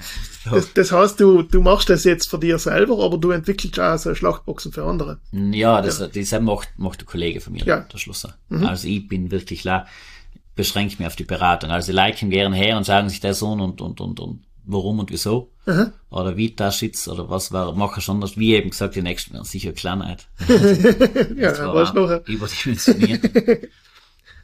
Das, 0.51 0.75
das 0.75 0.91
heißt, 0.91 1.21
du, 1.21 1.43
du 1.43 1.61
machst 1.61 1.89
das 1.89 2.03
jetzt 2.03 2.29
für 2.29 2.37
dir 2.37 2.59
selber, 2.59 2.99
aber 3.05 3.17
du 3.17 3.31
entwickelst 3.31 3.79
auch 3.79 3.97
so 3.97 4.13
Schlachtboxen 4.13 4.73
für 4.73 4.83
andere. 4.83 5.21
Ja, 5.31 5.81
das, 5.81 5.99
das 6.13 6.41
macht, 6.41 6.69
macht 6.79 6.99
der 7.01 7.07
Kollege 7.07 7.41
von 7.41 7.53
mir, 7.53 7.65
Ja. 7.65 7.83
der 7.83 7.97
Schlosser. 7.99 8.35
Also 8.51 8.89
ich 8.89 9.07
bin 9.07 9.31
wirklich 9.31 9.63
la, 9.63 9.87
beschränkt 10.57 10.99
mich 10.99 11.07
auf 11.07 11.15
die 11.15 11.23
Beratung. 11.23 11.71
Also 11.71 11.93
die 11.93 11.97
Leute 11.97 12.19
kommen 12.19 12.33
gerne 12.33 12.57
her 12.57 12.77
und 12.77 12.83
sagen 12.83 13.09
sich 13.09 13.21
das 13.21 13.41
an 13.41 13.61
und, 13.61 13.81
und, 13.81 14.01
und, 14.01 14.19
und 14.19 14.43
warum 14.65 14.99
und 14.99 15.13
wieso. 15.13 15.53
Oder 16.11 16.37
wie 16.37 16.51
das 16.51 16.81
jetzt 16.81 17.07
oder 17.07 17.31
was 17.31 17.53
war, 17.53 17.73
machen 17.77 18.03
schon 18.03 18.21
das, 18.21 18.37
wie 18.37 18.55
eben 18.57 18.71
gesagt, 18.71 18.97
die 18.97 19.03
nächsten 19.03 19.35
werden 19.35 19.45
sicher 19.45 19.71
Kleinheit. 19.73 20.27
Ja, 21.37 21.53
aber 21.61 21.75
war 21.75 21.83
ist 21.85 21.95
nachher. 21.95 22.23
überdimensioniert. 22.27 23.31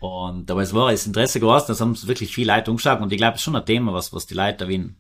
und 0.01 0.51
aber 0.51 0.63
es 0.63 0.73
war 0.75 0.91
das 0.91 1.07
Interesse 1.07 1.41
groß, 1.41 1.67
das 1.67 1.81
haben 1.81 1.97
wirklich 2.07 2.35
viele 2.35 2.55
Leute 2.55 2.71
umgeschaut 2.71 3.01
und 3.01 3.13
ich 3.13 3.19
glaube, 3.19 3.35
es 3.35 3.41
ist 3.41 3.45
schon 3.45 3.57
ein 3.57 3.65
Thema, 3.67 3.93
was, 3.93 4.13
was 4.13 4.27
die 4.27 4.35
Leute 4.35 4.59
da 4.59 4.69
will, 4.69 4.95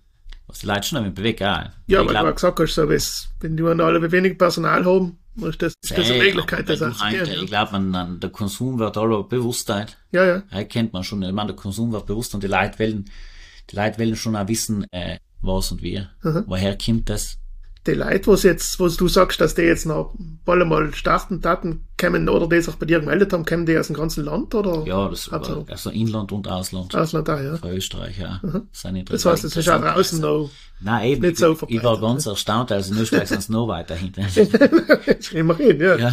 was 0.46 0.58
die 0.60 0.66
Leute 0.66 0.82
schon 0.84 0.96
damit 0.96 1.14
bewegt, 1.14 1.40
ja. 1.40 1.72
Ja, 1.86 2.02
ich 2.02 2.08
weil 2.08 2.14
du 2.14 2.28
auch 2.30 2.34
gesagt 2.34 2.58
hast, 2.60 2.74
so, 2.74 2.88
wenn's- 2.88 3.28
wenn 3.40 3.64
an 3.66 3.80
alle 3.80 4.10
wenig 4.12 4.38
Personal 4.38 4.84
haben, 4.84 5.18
ist 5.36 5.62
das, 5.62 5.74
ist 5.82 5.96
das 5.96 6.10
eine 6.10 6.18
Möglichkeit, 6.24 6.68
das 6.68 6.82
anzugehen. 6.82 7.26
Ich 7.44 7.46
glaube, 7.46 7.78
man, 7.78 8.18
der 8.18 8.30
Konsum 8.30 8.78
wird 8.80 8.96
aller 8.96 9.22
Bewusstheit. 9.22 9.96
Ja, 10.10 10.24
ja. 10.26 10.42
Ja, 10.50 10.64
kennt 10.64 10.92
man 10.92 11.04
schon. 11.04 11.22
Ich 11.22 11.32
meine, 11.32 11.48
der 11.48 11.56
Konsum 11.56 11.92
wird 11.92 12.06
bewusst 12.06 12.34
und 12.34 12.42
die 12.42 12.48
Leute 12.48 12.78
wollen, 12.80 13.04
die 13.70 13.76
Leute 13.76 13.98
wollen 14.00 14.16
schon 14.16 14.34
auch 14.34 14.48
wissen, 14.48 14.84
äh, 14.90 15.18
was 15.40 15.70
und 15.70 15.80
wie. 15.82 16.04
Woher 16.48 16.76
kommt 16.76 17.08
das? 17.08 17.38
Die 17.86 17.92
Leute, 17.92 18.26
was 18.26 18.42
jetzt, 18.42 18.78
was 18.80 18.96
du 18.96 19.08
sagst, 19.08 19.40
dass 19.40 19.54
die 19.54 19.62
jetzt 19.62 19.86
noch 19.86 20.14
bald 20.44 20.66
mal 20.66 20.92
starten, 20.94 21.40
Daten 21.40 21.86
kommen 21.98 22.28
oder 22.28 22.46
die 22.46 22.60
sich 22.60 22.74
bei 22.74 22.86
dir 22.86 23.00
gemeldet 23.00 23.32
haben, 23.32 23.44
kommen 23.44 23.66
die 23.66 23.78
aus 23.78 23.86
dem 23.86 23.96
ganzen 23.96 24.24
Land 24.24 24.54
oder? 24.54 24.84
Ja, 24.86 25.08
das 25.08 25.30
war 25.30 25.64
also 25.68 25.90
Inland 25.90 26.32
und 26.32 26.48
Ausland. 26.48 26.94
Ausland 26.94 27.30
auch, 27.30 27.40
ja. 27.40 27.56
Für 27.56 27.74
Österreich, 27.74 28.18
ja. 28.18 28.40
Sind 28.72 29.10
Das 29.10 29.24
heißt, 29.24 29.44
es 29.44 29.56
ist 29.56 29.68
auch 29.68 29.80
draußen 29.80 30.20
noch, 30.20 30.50
Nein, 30.80 31.08
eben. 31.08 31.22
nicht 31.22 31.38
so 31.38 31.52
ich, 31.52 31.62
ich 31.68 31.82
war 31.82 31.96
verbreitet, 31.96 32.02
ganz 32.02 32.26
erstaunt, 32.26 32.72
also 32.72 32.94
in 32.94 33.00
Österreich 33.00 33.28
sind 33.28 33.38
es 33.38 33.48
noch 33.48 33.68
weiter 33.68 33.94
hinten. 33.94 34.26
immerhin, 35.32 35.80
ja. 35.80 35.96
ja. 35.96 36.12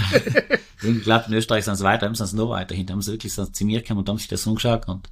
Ich 0.81 1.03
glaube, 1.03 1.25
in 1.27 1.33
Österreich 1.33 1.65
sind 1.65 1.75
es 1.75 1.83
weiter, 1.83 2.13
sind 2.13 2.25
es 2.25 2.33
noch 2.33 2.49
weiter 2.49 2.75
hinten. 2.75 2.93
Haben 2.93 3.01
sie 3.01 3.11
wirklich 3.11 3.33
so 3.33 3.45
zu 3.45 3.65
mir 3.65 3.81
gekommen 3.81 3.99
und 3.99 4.09
haben 4.09 4.17
sich 4.17 4.27
das 4.27 4.47
angeschaut 4.47 4.87
und, 4.87 5.09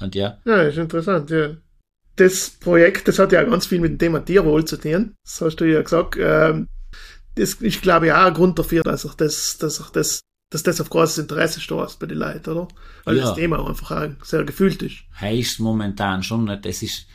und 0.00 0.14
ja. 0.14 0.38
Ja, 0.44 0.62
ist 0.62 0.78
interessant, 0.78 1.30
ja. 1.30 1.50
Das 2.18 2.50
Projekt, 2.50 3.06
das 3.08 3.18
hat 3.18 3.32
ja 3.32 3.44
auch 3.44 3.50
ganz 3.50 3.66
viel 3.66 3.80
mit 3.80 3.92
dem 3.92 3.98
Thema 3.98 4.24
Tierwohl 4.24 4.64
zu 4.64 4.76
tun. 4.76 5.14
Das 5.24 5.40
hast 5.40 5.56
du 5.56 5.64
ja 5.64 5.80
gesagt. 5.82 6.16
Ähm, 6.18 6.68
das 7.36 7.54
ist, 7.54 7.82
glaube 7.82 8.06
ich, 8.06 8.12
auch 8.12 8.26
ein 8.26 8.34
Grund 8.34 8.58
dafür, 8.58 8.82
dass 8.82 9.04
ich 9.04 9.14
das, 9.14 9.58
dass 9.58 9.78
ich 9.80 9.86
das, 9.90 10.20
dass 10.50 10.62
das 10.64 10.80
auf 10.80 10.90
großes 10.90 11.18
Interesse 11.18 11.60
stößt 11.60 11.98
bei 12.00 12.06
den 12.06 12.18
Leuten, 12.18 12.50
oder? 12.50 12.68
Weil 13.04 13.16
Ja. 13.18 13.26
das 13.26 13.34
Thema 13.36 13.64
einfach 13.66 13.90
auch 13.92 14.24
sehr 14.24 14.42
gefühlt 14.44 14.82
ist. 14.82 14.96
heißt 15.20 15.60
momentan 15.60 16.22
schon 16.22 16.44
nicht. 16.46 16.66
Es 16.66 16.82
ist, 16.82 17.06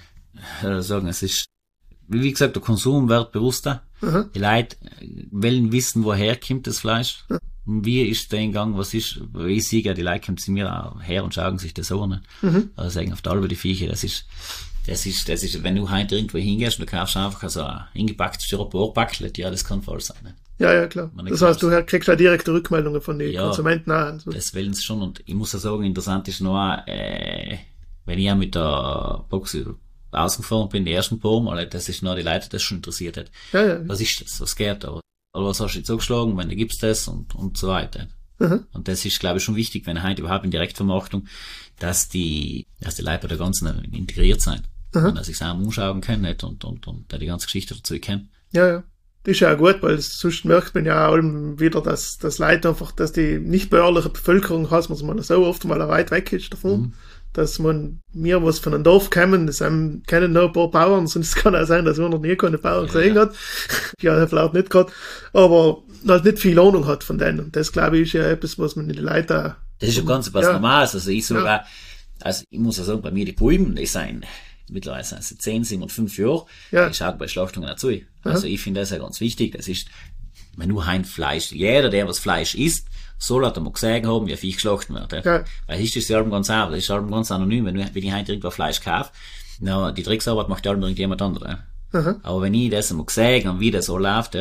äh, 0.64 0.82
sagen, 0.82 1.08
es 1.08 1.22
ist, 1.24 1.46
wie 2.08 2.32
gesagt, 2.32 2.56
der 2.56 2.64
Konsum 2.64 3.10
wird 3.10 3.32
bewusster. 3.34 3.84
Die 4.36 4.40
Leute 4.40 4.76
wollen 5.32 5.72
wissen, 5.72 6.04
woher 6.04 6.36
kommt 6.38 6.68
das 6.68 6.80
Fleisch. 6.80 7.24
Und 7.66 7.86
wie 7.86 8.04
ist 8.04 8.32
der 8.34 8.40
Eingang, 8.40 8.78
was 8.78 8.94
ist, 8.94 9.22
wie 9.34 9.54
ich 9.54 9.68
sehe, 9.68 9.94
die 9.94 10.02
Leute 10.02 10.26
kommen 10.26 10.38
zu 10.38 10.52
mir 10.52 10.70
auch 10.86 11.02
her 11.02 11.24
und 11.24 11.34
schauen 11.34 11.58
sich 11.58 11.74
das 11.74 11.92
an. 11.92 12.22
Ne? 12.42 12.70
Also 12.76 12.90
sagen 12.90 13.14
auf 13.14 13.22
der 13.22 13.32
Albe 13.32 13.48
die 13.48 13.56
Viecher, 13.56 13.88
das 13.88 14.04
ist, 14.04 14.26
das 14.86 15.06
ist, 15.06 15.30
das 15.30 15.44
ist, 15.44 15.64
wenn 15.64 15.76
du 15.76 15.90
heute 15.90 16.16
irgendwo 16.16 16.38
hingehst 16.38 16.80
und 16.80 16.90
du 16.90 16.98
kaufst 16.98 17.16
einfach 17.16 17.50
so 17.50 17.64
ein 17.64 17.86
eingepacktes 17.96 18.46
Styropor-Backlet, 18.46 19.38
ja, 19.38 19.50
das 19.50 19.64
kann 19.64 19.82
falsch 19.82 20.06
sein. 20.06 20.18
Ne? 20.24 20.36
Ja, 20.60 20.74
ja, 20.74 20.88
klar. 20.88 21.12
Man 21.16 21.26
Das 21.26 21.42
heißt, 21.42 21.62
du 21.64 21.70
kriegst 21.86 22.08
ja 22.08 22.16
direkte 22.16 22.54
Rückmeldungen 22.54 23.02
von 23.02 23.18
den 23.18 23.32
Ja. 23.32 23.44
Konsumenten 23.46 23.92
an. 23.92 24.20
So. 24.20 24.32
Das 24.32 24.54
wollen 24.54 24.74
sie 24.74 24.82
schon 24.82 25.02
und 25.02 25.22
ich 25.26 25.34
muss 25.34 25.56
auch 25.56 25.60
sagen, 25.60 25.84
interessant 25.84 26.28
ist 26.28 26.42
noch, 26.42 26.86
äh, 26.86 27.58
wenn 28.06 28.20
ich 28.20 28.30
auch 28.30 28.36
mit 28.36 28.56
der 28.56 29.26
Box 29.30 29.58
ausgefahren 30.12 30.70
bin, 30.70 30.86
die 30.86 30.94
ersten 30.94 31.20
paar 31.20 31.42
Mal, 31.42 31.68
das 31.68 31.90
ist 31.90 32.04
noch 32.04 32.16
die 32.16 32.22
Leute, 32.22 32.50
das 32.50 32.62
schon 32.62 32.78
interessiert 32.78 33.18
hat. 33.18 33.32
Ja, 33.52 33.66
ja. 33.66 33.88
Was 33.88 34.02
ist 34.02 34.22
das? 34.22 34.42
Was 34.42 34.56
geht 34.56 34.84
da? 34.84 35.00
Oder 35.36 35.46
was 35.48 35.60
hast 35.60 35.74
du 35.74 35.80
jetzt 35.80 35.88
zugeschlagen? 35.88 36.38
Wenn 36.38 36.50
gibst 36.50 36.84
das 36.84 37.08
und, 37.08 37.34
und 37.36 37.58
so 37.58 37.70
weiter. 37.70 38.08
Mhm. 38.40 38.66
Und 38.74 38.88
das 38.88 39.06
ist, 39.06 39.20
glaube 39.20 39.38
ich, 39.38 39.44
schon 39.44 39.56
wichtig, 39.56 39.88
wenn 39.88 40.04
heute 40.04 40.22
überhaupt 40.22 40.46
in 40.46 40.52
Direktvermarktung, 40.52 41.28
dass 41.80 42.10
die, 42.10 42.68
dass 42.80 42.96
die 42.96 43.02
Leute 43.02 43.20
bei 43.24 43.28
der 43.30 43.38
ganzen 43.38 43.68
integriert 43.92 44.42
sein. 44.42 44.62
Und 44.96 45.18
dass 45.18 45.30
ich 45.30 45.36
es 45.36 45.42
auch 45.42 45.56
umschauen 45.56 46.02
kann, 46.02 46.22
nicht? 46.22 46.44
Und, 46.44 46.64
und, 46.64 46.88
und 46.88 47.12
die 47.12 47.26
ganze 47.26 47.48
Geschichte 47.48 47.76
dazu 47.76 47.98
kennen. 48.00 48.30
Ja, 48.52 48.68
ja. 48.68 48.84
Das 49.24 49.36
ist 49.36 49.40
ja 49.40 49.54
auch 49.54 49.58
gut, 49.58 49.78
weil 49.82 50.00
sonst 50.00 50.44
merkt 50.44 50.76
man 50.76 50.86
ja 50.86 51.08
auch 51.08 51.16
wieder, 51.16 51.82
dass, 51.82 52.18
dass 52.18 52.40
Leute 52.40 52.70
einfach, 52.70 52.92
dass 52.92 53.14
die 53.14 53.40
nicht 53.40 53.70
bäuerliche 53.70 54.10
Bevölkerung 54.10 54.70
hat, 54.70 54.90
man 54.90 55.06
mal 55.06 55.24
so 55.24 55.46
oft 55.46 55.64
mal 55.64 55.88
weit 55.88 56.12
weg 56.12 56.34
ist 56.34 56.52
davon. 56.52 56.94
Dass 57.32 57.58
man, 57.58 58.02
mir 58.12 58.44
was 58.44 58.60
von 58.60 58.76
einem 58.76 58.84
Dorf 58.84 59.10
kommen, 59.10 59.48
das 59.48 59.62
haben, 59.62 60.04
kennen 60.06 60.34
noch 60.34 60.48
ein 60.48 60.54
paar 60.54 60.70
Bauern, 60.70 61.08
sonst 61.08 61.30
es 61.30 61.36
kann 61.42 61.56
auch 61.56 61.66
sein, 61.66 61.86
dass 61.86 61.98
man 61.98 62.12
noch 62.12 62.20
nie 62.20 62.36
keine 62.36 62.58
Bauern 62.58 62.86
gesehen 62.86 63.18
hat. 63.18 63.34
Ja, 64.02 64.28
vielleicht 64.28 64.54
nicht 64.54 64.70
gerade. 64.70 64.92
Aber 65.32 65.84
halt 66.08 66.26
nicht 66.26 66.40
viel 66.40 66.60
Ahnung 66.60 66.86
hat 66.86 67.04
von 67.04 67.18
denen. 67.18 67.40
Und 67.40 67.56
das, 67.56 67.72
glaube 67.72 67.98
ich, 67.98 68.10
ist 68.10 68.14
ja 68.14 68.24
etwas, 68.26 68.60
was 68.60 68.76
man 68.76 68.90
in 68.90 68.98
die 68.98 69.02
Leute 69.02 69.56
Das 69.80 69.90
ist 69.90 69.96
schon 69.96 70.06
ganz 70.06 70.34
was 70.34 70.46
Ja. 70.46 70.54
Normales. 70.54 70.94
Also 70.96 71.10
ich 71.10 71.26
sogar, 71.26 71.66
also 72.22 72.44
ich 72.50 72.60
muss 72.60 72.78
ja 72.78 72.84
sagen, 72.84 73.02
bei 73.02 73.12
mir 73.12 73.26
die 73.26 73.32
Buben, 73.32 73.76
die 73.76 73.86
sind, 73.86 74.26
mittlerweile 74.74 75.04
sind 75.04 75.24
sie 75.24 75.38
10, 75.38 75.64
7 75.64 75.82
und 75.84 75.92
5 75.92 76.18
Jahre. 76.18 76.46
Ja. 76.72 76.90
Ich 76.90 76.98
schaue 76.98 77.14
bei 77.14 77.28
Schlachtungen 77.28 77.68
dazu. 77.68 77.92
Also 78.24 78.48
ich 78.48 78.62
finde 78.62 78.82
das 78.82 78.90
ja 78.92 78.98
ganz 78.98 79.20
wichtig. 79.20 79.54
Das 79.54 79.68
ist, 79.68 79.88
wenn 80.58 80.70
du 80.70 80.80
ein 80.80 81.06
Fleisch, 81.06 81.52
jeder, 81.52 81.90
der 81.90 82.08
was 82.08 82.20
Fleisch 82.20 82.56
isst, 82.56 82.88
soll 83.18 83.46
halt 83.46 83.56
einmal 83.58 83.72
gesehen 83.74 84.06
haben, 84.08 84.28
wie 84.28 84.36
Viech 84.36 84.56
geschlachtet 84.56 84.90
wird. 85.12 85.26
Ja. 85.26 85.44
Weil 85.68 85.82
ist 85.82 85.96
das 85.96 86.08
ja 86.10 86.18
allem 86.18 86.30
ganz 86.32 86.50
einfach, 86.50 86.70
das 86.72 86.80
ist 86.80 86.92
allem 86.92 87.10
ganz 87.10 87.32
anonym. 87.32 87.66
Wenn, 87.66 87.76
du- 87.76 87.90
wenn 87.94 88.04
ich 88.04 88.14
heute 88.14 88.34
irgendwo 88.34 88.50
Fleisch 88.50 88.82
kaufe, 88.82 89.12
na, 89.60 89.92
die 89.92 90.04
Drecksarbeit 90.04 90.50
macht 90.50 90.66
ja 90.66 90.74
irgendjemand 90.74 91.22
anderes. 91.22 91.58
Aber 92.24 92.42
wenn 92.42 92.54
ich 92.54 92.72
das 92.72 92.90
einmal 92.92 93.06
gesehen 93.06 93.48
habe, 93.48 93.60
wie 93.60 93.72
das 93.72 93.86
so 93.86 93.98
läuft, 93.98 94.36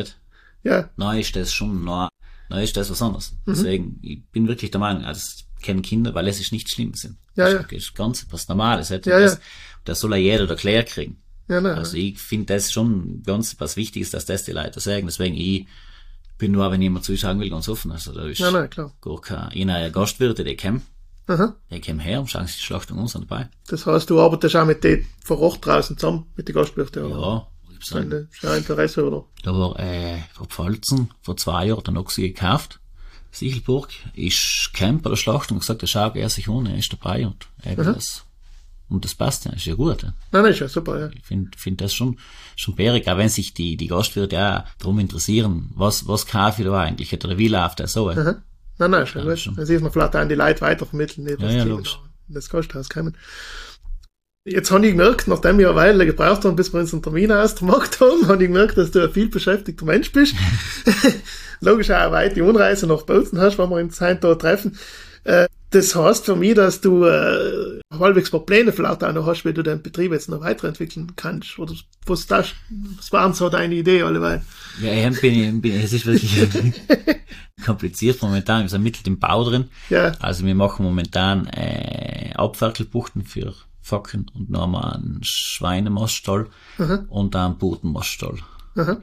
ja, 0.63 0.89
dann 0.97 1.17
ist 1.19 1.35
das 1.35 1.53
schon, 1.53 1.83
noch, 1.83 2.09
dann 2.49 2.59
ist 2.59 2.75
das 2.75 2.89
was 2.89 3.01
anderes. 3.01 3.35
Deswegen, 3.45 3.99
ich 4.01 4.25
bin 4.31 4.47
wirklich 4.47 4.71
der 4.71 4.79
Meinung, 4.79 5.03
also 5.05 5.43
kennen 5.63 5.81
Kinder, 5.81 6.13
weil 6.13 6.27
es 6.27 6.39
ist 6.39 6.51
nichts 6.51 6.71
Schlimmes. 6.71 7.01
sind. 7.01 7.17
Ja, 7.35 7.45
das 7.51 7.65
ja. 7.71 7.77
ist- 7.77 7.95
ganz 7.95 8.27
was 8.29 8.47
Normales. 8.47 8.89
Ja, 8.89 8.99
das, 8.99 9.33
ja. 9.33 9.39
das 9.85 9.99
soll 9.99 10.11
ja 10.11 10.17
jeder 10.17 10.47
erklärt 10.49 10.89
kriegen. 10.89 11.17
ja, 11.47 11.59
nein. 11.59 11.75
Also 11.75 11.97
ich 11.97 12.19
finde 12.19 12.53
das 12.53 12.71
schon 12.71 13.23
ganz 13.25 13.55
was 13.59 13.75
Wichtiges, 13.77 14.11
dass 14.11 14.25
das 14.25 14.43
die 14.45 14.51
Leute 14.51 14.79
sagen. 14.79 15.07
Deswegen, 15.07 15.35
ich 15.35 15.65
bin 16.37 16.51
nur, 16.51 16.69
wenn 16.71 16.81
jemand 16.81 17.05
zuschauen 17.05 17.39
will, 17.39 17.49
ganz 17.49 17.67
offen. 17.69 17.91
Also 17.91 18.11
da 18.13 18.25
ist 18.25 18.39
ja, 18.39 18.51
nein, 18.51 18.69
klar. 18.69 18.93
gar 19.01 19.19
kein, 19.21 19.49
einer 19.69 19.89
Gastwirte, 19.89 20.43
die 20.43 20.55
kommen, 20.57 20.81
Aha. 21.27 21.55
die 21.71 21.79
kommen 21.81 21.99
her 21.99 22.19
und 22.19 22.29
schauen 22.29 22.47
sich 22.47 22.57
die 22.57 22.63
Schlachtung 22.63 22.99
an, 22.99 23.07
sind 23.07 23.29
dabei. 23.31 23.49
Das 23.67 23.85
heißt, 23.85 24.09
du 24.09 24.19
arbeitest 24.19 24.55
auch 24.55 24.65
mit 24.65 24.83
denen 24.83 25.07
vor 25.23 25.39
Ort 25.39 25.65
draußen 25.65 25.97
zusammen, 25.97 26.25
mit 26.35 26.47
den 26.47 26.55
Gastwirten. 26.55 27.03
oder? 27.05 27.47
Ja, 27.91 27.99
ist 27.99 28.41
ja 28.43 28.55
Interesse, 28.55 29.05
oder? 29.05 29.25
Da 29.43 29.51
war, 29.51 29.77
äh, 29.79 30.19
vor 30.33 30.47
Pfalzen, 30.47 31.11
vor 31.21 31.35
zwei 31.37 31.67
Jahren, 31.67 31.83
der 31.83 31.93
Noxi 31.93 32.21
gekauft. 32.29 32.79
Sichelburg, 33.33 33.89
ist 34.13 34.71
Camp 34.73 35.03
bei 35.03 35.09
der 35.09 35.17
Schlachtung 35.17 35.57
und 35.57 35.61
gesagt, 35.61 35.81
er 35.81 35.87
schaut 35.87 36.15
er 36.15 36.29
sich 36.29 36.47
an, 36.47 36.67
er 36.67 36.77
ist 36.77 36.93
dabei 36.93 37.25
und 37.25 37.47
eben 37.65 37.83
das, 37.83 38.25
und 38.89 39.03
das 39.05 39.15
passt 39.15 39.45
ja, 39.45 39.51
ist 39.53 39.65
ja 39.65 39.73
gut. 39.73 40.03
Ja. 40.03 40.13
Nein, 40.31 40.43
nein, 40.43 40.51
ist 40.51 40.59
ja 40.59 40.67
super, 40.67 40.99
ja. 40.99 41.09
Ich 41.13 41.25
finde 41.25 41.57
find 41.57 41.81
das 41.81 41.93
schon, 41.93 42.19
schon 42.55 42.75
bärig, 42.75 43.07
auch 43.07 43.17
wenn 43.17 43.29
sich 43.29 43.53
die, 43.53 43.75
die 43.75 43.87
Gastwirte 43.87 44.37
auch 44.39 44.63
darum 44.77 44.99
interessieren, 44.99 45.71
was, 45.73 46.07
was 46.07 46.27
kaufe 46.27 46.61
ich 46.61 46.67
da 46.67 46.79
eigentlich, 46.79 47.11
oder 47.11 47.37
wie 47.37 47.47
läuft 47.47 47.79
das 47.79 47.93
so, 47.93 48.11
ja. 48.11 48.35
Nein, 48.77 48.91
nein, 48.91 49.03
ist 49.03 49.15
ja 49.15 49.23
gut. 49.23 49.51
Dann 49.55 49.65
sieht 49.65 49.81
man 49.81 49.91
vielleicht 49.91 50.15
auch 50.15 50.19
an 50.19 50.29
die 50.29 50.35
Leute 50.35 50.61
weitervermitteln, 50.61 51.27
Ja, 51.27 51.35
dass 51.35 51.53
ja, 51.53 51.65
die 51.65 51.71
in 51.71 51.83
das 52.29 52.49
Gasthaus 52.49 52.89
kommen. 52.89 53.15
Jetzt 54.45 54.71
habe 54.71 54.85
ich 54.85 54.91
gemerkt, 54.91 55.29
nachdem 55.29 55.57
wir 55.57 55.69
eine 55.69 55.77
Weile 55.77 56.05
gebraucht 56.05 56.43
haben, 56.43 56.57
bis 56.57 56.73
wir 56.73 56.81
unseren 56.81 57.01
Termin 57.01 57.31
ausgemacht 57.31 58.01
haben, 58.01 58.27
habe 58.27 58.43
ich 58.43 58.49
gemerkt, 58.49 58.77
dass 58.77 58.91
du 58.91 59.01
ein 59.01 59.11
viel 59.11 59.29
beschäftigter 59.29 59.85
Mensch 59.85 60.11
bist. 60.11 60.35
Logisch 61.61 61.89
auch 61.91 61.95
eine 61.95 62.11
weite 62.11 62.43
Unreise 62.43 62.85
nach 62.85 63.03
Bozen 63.03 63.39
hast, 63.39 63.57
wenn 63.57 63.69
wir 63.69 63.77
uns 63.77 64.01
heute 64.01 64.19
da 64.19 64.35
treffen. 64.35 64.77
Äh, 65.23 65.47
das 65.69 65.95
heißt 65.95 66.25
für 66.25 66.35
mich, 66.35 66.55
dass 66.55 66.81
du 66.81 67.05
äh, 67.05 67.79
halbwegs 67.97 68.29
ein 68.29 68.31
paar 68.31 68.45
Pläne 68.45 68.73
vielleicht 68.73 69.01
auch 69.05 69.13
noch 69.13 69.25
hast, 69.25 69.45
wie 69.45 69.53
du 69.53 69.63
den 69.63 69.81
Betrieb 69.81 70.11
jetzt 70.11 70.27
noch 70.27 70.41
weiterentwickeln 70.41 71.13
kannst. 71.15 71.57
Oder 71.57 71.73
was, 72.05 72.27
das, 72.27 72.53
was 72.97 73.13
waren 73.13 73.33
so 73.33 73.47
deine 73.47 73.75
Ideen 73.75 74.05
alleweil? 74.05 74.41
Ja, 74.81 74.91
ich 75.09 75.21
bin, 75.21 75.61
bin, 75.61 75.79
es 75.79 75.93
ist 75.93 76.05
wirklich 76.05 76.37
kompliziert 77.65 78.21
momentan, 78.21 78.63
wir 78.63 78.69
sind 78.69 78.83
mittel 78.83 79.07
im 79.07 79.19
Bau 79.19 79.45
drin. 79.45 79.69
Ja, 79.89 80.11
Also 80.19 80.45
wir 80.45 80.53
machen 80.53 80.83
momentan 80.83 81.47
äh, 81.47 82.33
Abferkelbuchten 82.35 83.23
für 83.23 83.53
Focken 83.83 84.31
und 84.33 84.49
noch 84.49 84.63
einmal 84.63 84.93
einen 84.93 85.19
Schweinemaststall 85.23 86.47
und 87.09 87.35
einen 87.35 87.57
Butenmaststall. 87.57 88.39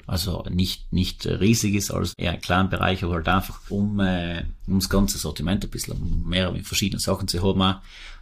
Also 0.06 0.44
nicht, 0.50 0.92
nicht 0.92 1.26
riesig 1.26 1.75
ist, 1.75 1.92
als 1.92 2.14
eher 2.14 2.32
ein 2.32 2.40
kleiner 2.40 2.68
Bereich, 2.68 3.04
aber 3.04 3.14
halt 3.14 3.28
einfach 3.28 3.60
um, 3.68 4.00
äh, 4.00 4.42
um 4.66 4.80
das 4.80 4.88
ganze 4.88 5.18
Sortiment 5.18 5.62
ein 5.62 5.70
bisschen, 5.70 5.94
um 5.94 6.28
mehr 6.28 6.50
mit 6.50 6.66
verschiedenen 6.66 6.99
Sachen 6.99 7.28
zu 7.28 7.40
haben. 7.40 7.62
auch. 7.62 7.76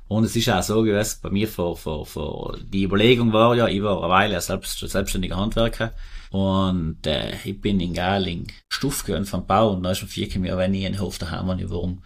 Und 0.09 0.25
es 0.25 0.37
ist 0.37 0.49
auch 0.49 0.63
so 0.63 0.83
gewesen, 0.83 1.19
bei 1.23 1.31
mir 1.31 1.49
vor, 1.49 1.77
vor, 1.77 2.05
vor, 2.07 2.59
die 2.63 2.85
Überlegung 2.85 3.33
war 3.33 3.55
ja, 3.55 3.69
ich 3.69 3.83
war 3.83 3.99
eine 3.99 4.09
Weile 4.11 4.41
selbst, 4.41 4.79
selbstständiger 4.79 5.37
Handwerker 5.37 5.93
und 6.31 7.07
äh, 7.07 7.35
ich 7.45 7.61
bin 7.61 7.79
in 7.79 7.93
Garling 7.93 8.47
Stuff 8.71 9.05
gewesen 9.05 9.27
vom 9.27 9.47
Bau 9.47 9.73
und 9.73 9.83
da 9.83 9.91
ist 9.91 9.99
schon 9.99 10.09
vier 10.09 10.27
Jahre, 10.27 10.59
wenn 10.59 10.75
ich 10.75 10.87
einen 10.87 11.01
Hof 11.01 11.19
daheim 11.19 11.49
habe, 11.49 11.71
warum 11.71 12.03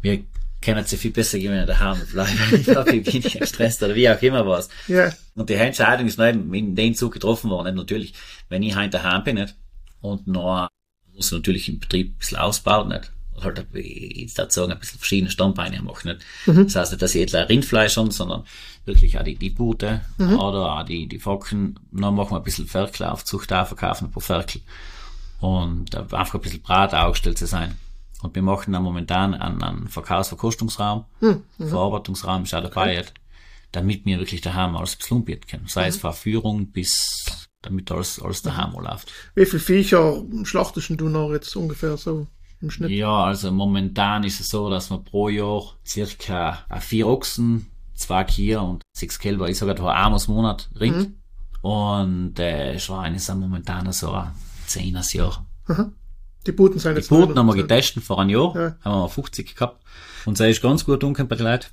wir 0.00 0.24
können 0.62 0.84
sie 0.86 0.96
viel 0.96 1.10
besser 1.10 1.36
ich 1.36 1.44
daheim 1.46 1.98
bleibe. 2.10 2.56
Ich 2.56 2.64
glaube, 2.64 2.96
ich 2.96 3.04
bin 3.04 3.22
nicht 3.22 3.38
gestresst 3.38 3.82
oder 3.82 3.94
wie 3.94 4.08
auch 4.08 4.22
immer 4.22 4.46
was. 4.46 4.68
ja, 4.88 5.12
Und 5.34 5.50
die 5.50 5.54
Entscheidung 5.54 6.06
ist 6.06 6.18
eben 6.18 6.52
in 6.54 6.74
den 6.74 6.94
Zug 6.94 7.12
getroffen 7.12 7.50
worden. 7.50 7.66
Nicht 7.66 7.76
natürlich, 7.76 8.14
wenn 8.48 8.62
ich 8.62 8.76
heute 8.76 8.90
daheim 8.90 9.24
bin, 9.24 9.36
nicht? 9.36 9.54
Und 10.00 10.26
noch 10.26 10.68
muss 11.14 11.26
ich 11.26 11.32
natürlich 11.32 11.68
im 11.68 11.78
Betrieb 11.80 12.14
ein 12.14 12.18
bisschen 12.18 12.38
ausbauen, 12.38 12.88
nicht? 12.88 13.12
Halt, 13.42 13.66
wie 13.72 13.80
ich 13.80 14.36
jetzt 14.36 14.54
sagen, 14.54 14.72
ein 14.72 14.78
bisschen 14.78 14.98
verschiedene 14.98 15.30
Standbeine 15.30 15.82
machen, 15.82 16.08
nicht? 16.12 16.20
Das 16.66 16.76
heißt 16.76 16.92
nicht, 16.92 17.02
dass 17.02 17.14
ich 17.14 17.20
jetzt 17.22 17.34
Rindfleisch 17.34 17.96
habe, 17.96 18.12
sondern 18.12 18.44
wirklich 18.84 19.18
auch 19.18 19.24
die, 19.24 19.34
die 19.36 19.50
Bute 19.50 20.00
oder 20.18 20.78
auch 20.78 20.84
die, 20.84 21.06
die 21.08 21.18
Focken. 21.18 21.78
Dann 21.90 22.14
machen 22.14 22.32
wir 22.32 22.36
ein 22.36 22.44
bisschen 22.44 22.66
Ferkel 22.68 23.06
Zucht 23.24 23.52
auch, 23.52 23.66
verkaufen 23.66 24.06
ein 24.06 24.10
paar 24.12 24.22
Ferkel. 24.22 24.60
Und 25.40 25.96
einfach 25.96 26.34
ein 26.34 26.40
bisschen 26.40 26.62
Brat 26.62 26.94
aufgestellt 26.94 27.38
zu 27.38 27.46
sein. 27.46 27.76
Und 28.22 28.34
wir 28.34 28.42
machen 28.42 28.72
dann 28.72 28.82
momentan 28.82 29.34
einen, 29.34 29.62
einen 29.62 29.88
Verkaufsverkostungsraum, 29.88 31.04
Verarbeitungsraum 31.58 32.44
ist 32.44 32.54
auch 32.54 32.62
dabei, 32.62 32.94
jetzt, 32.94 33.14
damit 33.72 34.06
wir 34.06 34.18
wirklich 34.18 34.40
daheim 34.40 34.76
alles 34.76 34.96
umbieten 35.10 35.46
können. 35.48 35.66
Sei 35.66 35.88
es 35.88 35.96
von 35.96 36.12
Führung 36.12 36.68
bis, 36.68 37.48
damit 37.62 37.90
alles, 37.90 38.22
alles 38.22 38.42
daheim 38.42 38.72
läuft. 38.72 39.12
Wie 39.34 39.46
viele 39.46 39.60
Viecher 39.60 40.22
schlachtest 40.44 40.90
du 40.90 41.08
noch 41.08 41.32
jetzt 41.32 41.56
ungefähr 41.56 41.96
so 41.96 42.26
im 42.60 42.70
Schnitt? 42.70 42.90
Ja, 42.90 43.24
also 43.24 43.50
momentan 43.50 44.24
ist 44.24 44.40
es 44.40 44.48
so, 44.50 44.70
dass 44.70 44.90
wir 44.90 44.98
pro 44.98 45.28
Jahr 45.28 45.74
circa 45.84 46.64
äh, 46.70 46.80
vier 46.80 47.08
Ochsen, 47.08 47.66
zwei 47.94 48.24
Kier 48.24 48.62
und 48.62 48.82
sechs 48.96 49.18
Kälber, 49.18 49.48
ich 49.48 49.58
sage 49.58 49.72
etwa 49.72 49.92
einmal 49.92 50.20
im 50.26 50.34
Monat 50.34 50.70
Rind. 50.78 51.14
Und 51.62 52.38
äh, 52.40 52.78
Schweine 52.78 53.18
sind 53.18 53.40
momentan 53.40 53.90
so 53.92 54.12
ein 54.12 54.32
zehnes 54.66 55.12
Jahr. 55.12 55.46
Die 56.46 56.52
Buten 56.52 56.78
sind 56.78 56.92
Die 56.94 57.00
jetzt 57.00 57.08
Booten 57.08 57.30
noch- 57.34 57.36
haben 57.38 57.46
wir 57.46 57.54
getestet 57.54 58.02
vor 58.02 58.20
einem 58.20 58.30
Jahr, 58.30 58.54
Ja. 58.54 58.62
haben 58.84 58.94
wir 58.94 59.00
mal 59.02 59.08
50 59.08 59.54
gehabt. 59.54 59.82
Und 60.24 60.38
sie 60.38 60.48
ist 60.50 60.62
ganz 60.62 60.84
gut 60.84 61.02
umgekommen 61.04 61.28
bei 61.28 61.36
den 61.36 61.46
Leuten. 61.46 61.66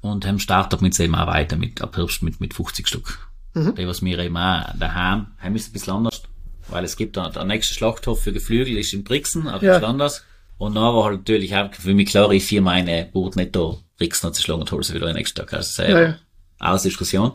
Und 0.00 0.26
haben 0.26 0.38
startet 0.40 0.82
mit 0.82 0.94
sie 0.94 1.04
eben 1.04 1.14
auch 1.14 1.26
weiter 1.28 1.56
mit, 1.56 1.80
ab 1.80 1.96
Herbst 1.96 2.22
mit, 2.22 2.40
mit 2.40 2.54
50 2.54 2.88
Stück. 2.88 3.28
Die, 3.54 3.86
was 3.86 4.02
wir 4.02 4.18
eben 4.18 4.36
auch 4.36 4.64
daheim, 4.78 5.26
haben 5.38 5.54
ist 5.56 5.68
ein 5.68 5.72
bisschen 5.72 5.92
anders. 5.94 6.22
Weil 6.68 6.84
es 6.84 6.96
gibt 6.96 7.16
da, 7.16 7.28
der 7.28 7.44
nächste 7.44 7.74
Schlachthof 7.74 8.22
für 8.22 8.32
Geflügel 8.32 8.78
ist 8.78 8.92
in 8.94 9.04
Brixen, 9.04 9.46
aber 9.46 9.62
Ja. 9.64 9.76
ist 9.76 9.84
anders. 9.84 10.24
Und 10.58 10.74
dann 10.74 10.82
war 10.84 11.04
halt 11.04 11.18
natürlich 11.18 11.54
auch 11.54 11.72
für 11.74 11.92
mich 11.94 12.08
klar, 12.08 12.30
ich 12.30 12.44
vier 12.44 12.62
meine 12.62 13.08
Boot 13.12 13.36
nicht 13.36 13.54
da 13.54 13.74
Brixen 13.98 14.26
hat 14.28 14.34
zerschlagen 14.36 14.62
und 14.62 14.72
hol 14.72 14.82
sie 14.82 14.94
wieder 14.94 15.06
den 15.06 15.16
nächsten 15.16 15.36
Tag. 15.38 15.52
Also, 15.52 15.82
ja, 15.82 16.00
ja. 16.00 16.14
aus 16.60 16.82
Diskussion. 16.82 17.32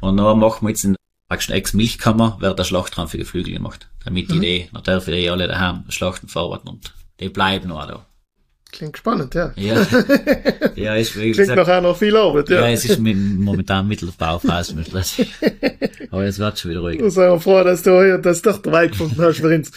Und 0.00 0.16
dann 0.18 0.38
machen 0.38 0.66
wir 0.66 0.70
jetzt 0.70 0.84
in 0.84 0.95
praktisch 1.28 1.50
eine 1.50 1.58
Ex-Milchkammer, 1.58 2.38
wird 2.40 2.58
der 2.58 2.64
Schlachtraum 2.64 3.08
für 3.08 3.18
Geflügel 3.18 3.54
gemacht. 3.54 3.88
Damit 4.04 4.30
die, 4.30 4.40
die, 4.40 4.68
dann 4.72 4.82
dürfen 4.82 5.12
die 5.14 5.28
alle 5.28 5.48
daheim 5.48 5.84
schlachten, 5.88 6.28
verarbeiten 6.28 6.68
und 6.68 6.92
die 7.20 7.28
bleiben 7.28 7.68
noch 7.68 7.86
da. 7.86 8.06
Klingt 8.72 8.98
spannend, 8.98 9.34
ja. 9.34 9.52
Ja, 9.56 9.86
ja 10.76 10.94
ist 10.96 11.16
wie 11.16 11.32
Klingt 11.32 11.36
gesagt, 11.36 11.56
nachher 11.56 11.80
noch 11.80 11.96
viel 11.96 12.16
Arbeit, 12.16 12.48
ja, 12.50 12.60
ja. 12.60 12.70
es 12.70 12.84
ist 12.84 12.98
mit, 12.98 13.16
momentan 13.16 13.88
Mittelbauphase. 13.88 14.76
Aber 16.10 16.24
es 16.24 16.38
wird 16.38 16.58
schon 16.58 16.70
wieder 16.70 16.80
ruhig. 16.80 17.00
Ich 17.00 17.14
bin 17.14 17.40
froh, 17.40 17.64
dass 17.64 17.82
du 17.82 18.02
hier 18.02 18.18
das 18.18 18.42
doch 18.42 18.64
Weg 18.64 18.92
gefunden 18.92 19.20
hast 19.20 19.40
uns. 19.40 19.72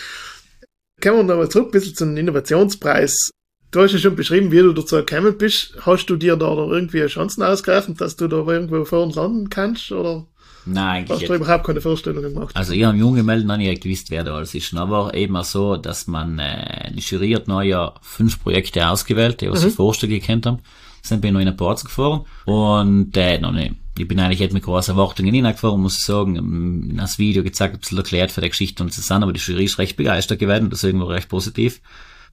Kommen 1.01 1.17
wir 1.17 1.23
nochmal 1.23 1.49
zurück 1.49 1.69
ein 1.69 1.71
bisschen 1.71 1.95
zum 1.95 2.17
Innovationspreis. 2.17 3.31
Du 3.71 3.81
hast 3.81 3.93
ja 3.93 3.99
schon 3.99 4.15
beschrieben, 4.15 4.51
wie 4.51 4.57
du 4.57 4.73
dazu 4.73 4.97
gekommen 4.97 5.37
bist. 5.37 5.75
Hast 5.81 6.07
du 6.07 6.15
dir 6.15 6.35
da 6.35 6.53
noch 6.53 6.71
irgendwie 6.71 7.05
Chancen 7.05 7.43
ausgerechnet, 7.43 8.01
dass 8.01 8.15
du 8.15 8.27
da 8.27 8.37
irgendwo 8.37 8.83
vorne 8.83 9.13
landen 9.13 9.49
kannst? 9.49 9.91
Oder 9.91 10.25
Nein, 10.73 11.03
eigentlich 11.03 11.21
hast 11.21 11.29
du 11.29 11.33
überhaupt 11.35 11.65
keine 11.65 11.81
Vorstellungen 11.81 12.33
gemacht? 12.33 12.55
Also 12.55 12.73
ich 12.73 12.83
habe 12.83 12.97
jung 12.97 13.15
gemeldet, 13.15 13.47
noch 13.47 13.57
nicht 13.57 13.81
gewusst, 13.81 14.11
wer 14.11 14.23
da 14.23 14.35
alles 14.35 14.53
ist. 14.55 14.73
Aber 14.75 15.13
eben 15.13 15.35
auch 15.35 15.43
so, 15.43 15.77
dass 15.77 16.07
man, 16.07 16.39
äh, 16.39 16.91
die 16.93 17.01
Jury 17.01 17.31
hat 17.31 17.47
noch 17.47 17.61
ja 17.61 17.93
fünf 18.01 18.41
Projekte 18.41 18.87
ausgewählt, 18.87 19.41
die 19.41 19.49
was 19.51 19.61
sie 19.61 19.69
vorstellig 19.71 20.21
gekannt 20.21 20.45
haben. 20.45 20.59
Sind 21.01 21.21
bin 21.21 21.29
ich 21.29 21.33
noch 21.33 21.41
in 21.41 21.47
ein 21.47 21.57
Parts 21.57 21.83
gefahren. 21.85 22.25
Und, 22.45 23.15
äh, 23.15 23.39
noch 23.39 23.51
nicht. 23.51 23.73
Ich 23.97 24.07
bin 24.07 24.19
eigentlich 24.19 24.39
nicht 24.39 24.53
mit 24.53 24.63
großen 24.63 24.93
Erwartungen 24.95 25.33
hineingefahren, 25.33 25.81
muss 25.81 25.97
ich 25.97 26.03
sagen. 26.03 26.35
Ähm, 26.35 26.93
Das 26.97 27.19
Video 27.19 27.43
gezeigt, 27.43 27.75
ein 27.75 27.79
bisschen 27.79 27.97
erklärt 27.97 28.31
für 28.31 28.41
die 28.41 28.49
Geschichte 28.49 28.83
und 28.83 28.93
Susanne, 28.93 29.23
aber 29.23 29.33
die 29.33 29.39
Jury 29.39 29.65
ist 29.65 29.77
recht 29.77 29.97
begeistert 29.97 30.39
gewesen, 30.39 30.69
deswegen 30.69 30.99
war 31.01 31.09
recht 31.09 31.29
positiv. 31.29 31.81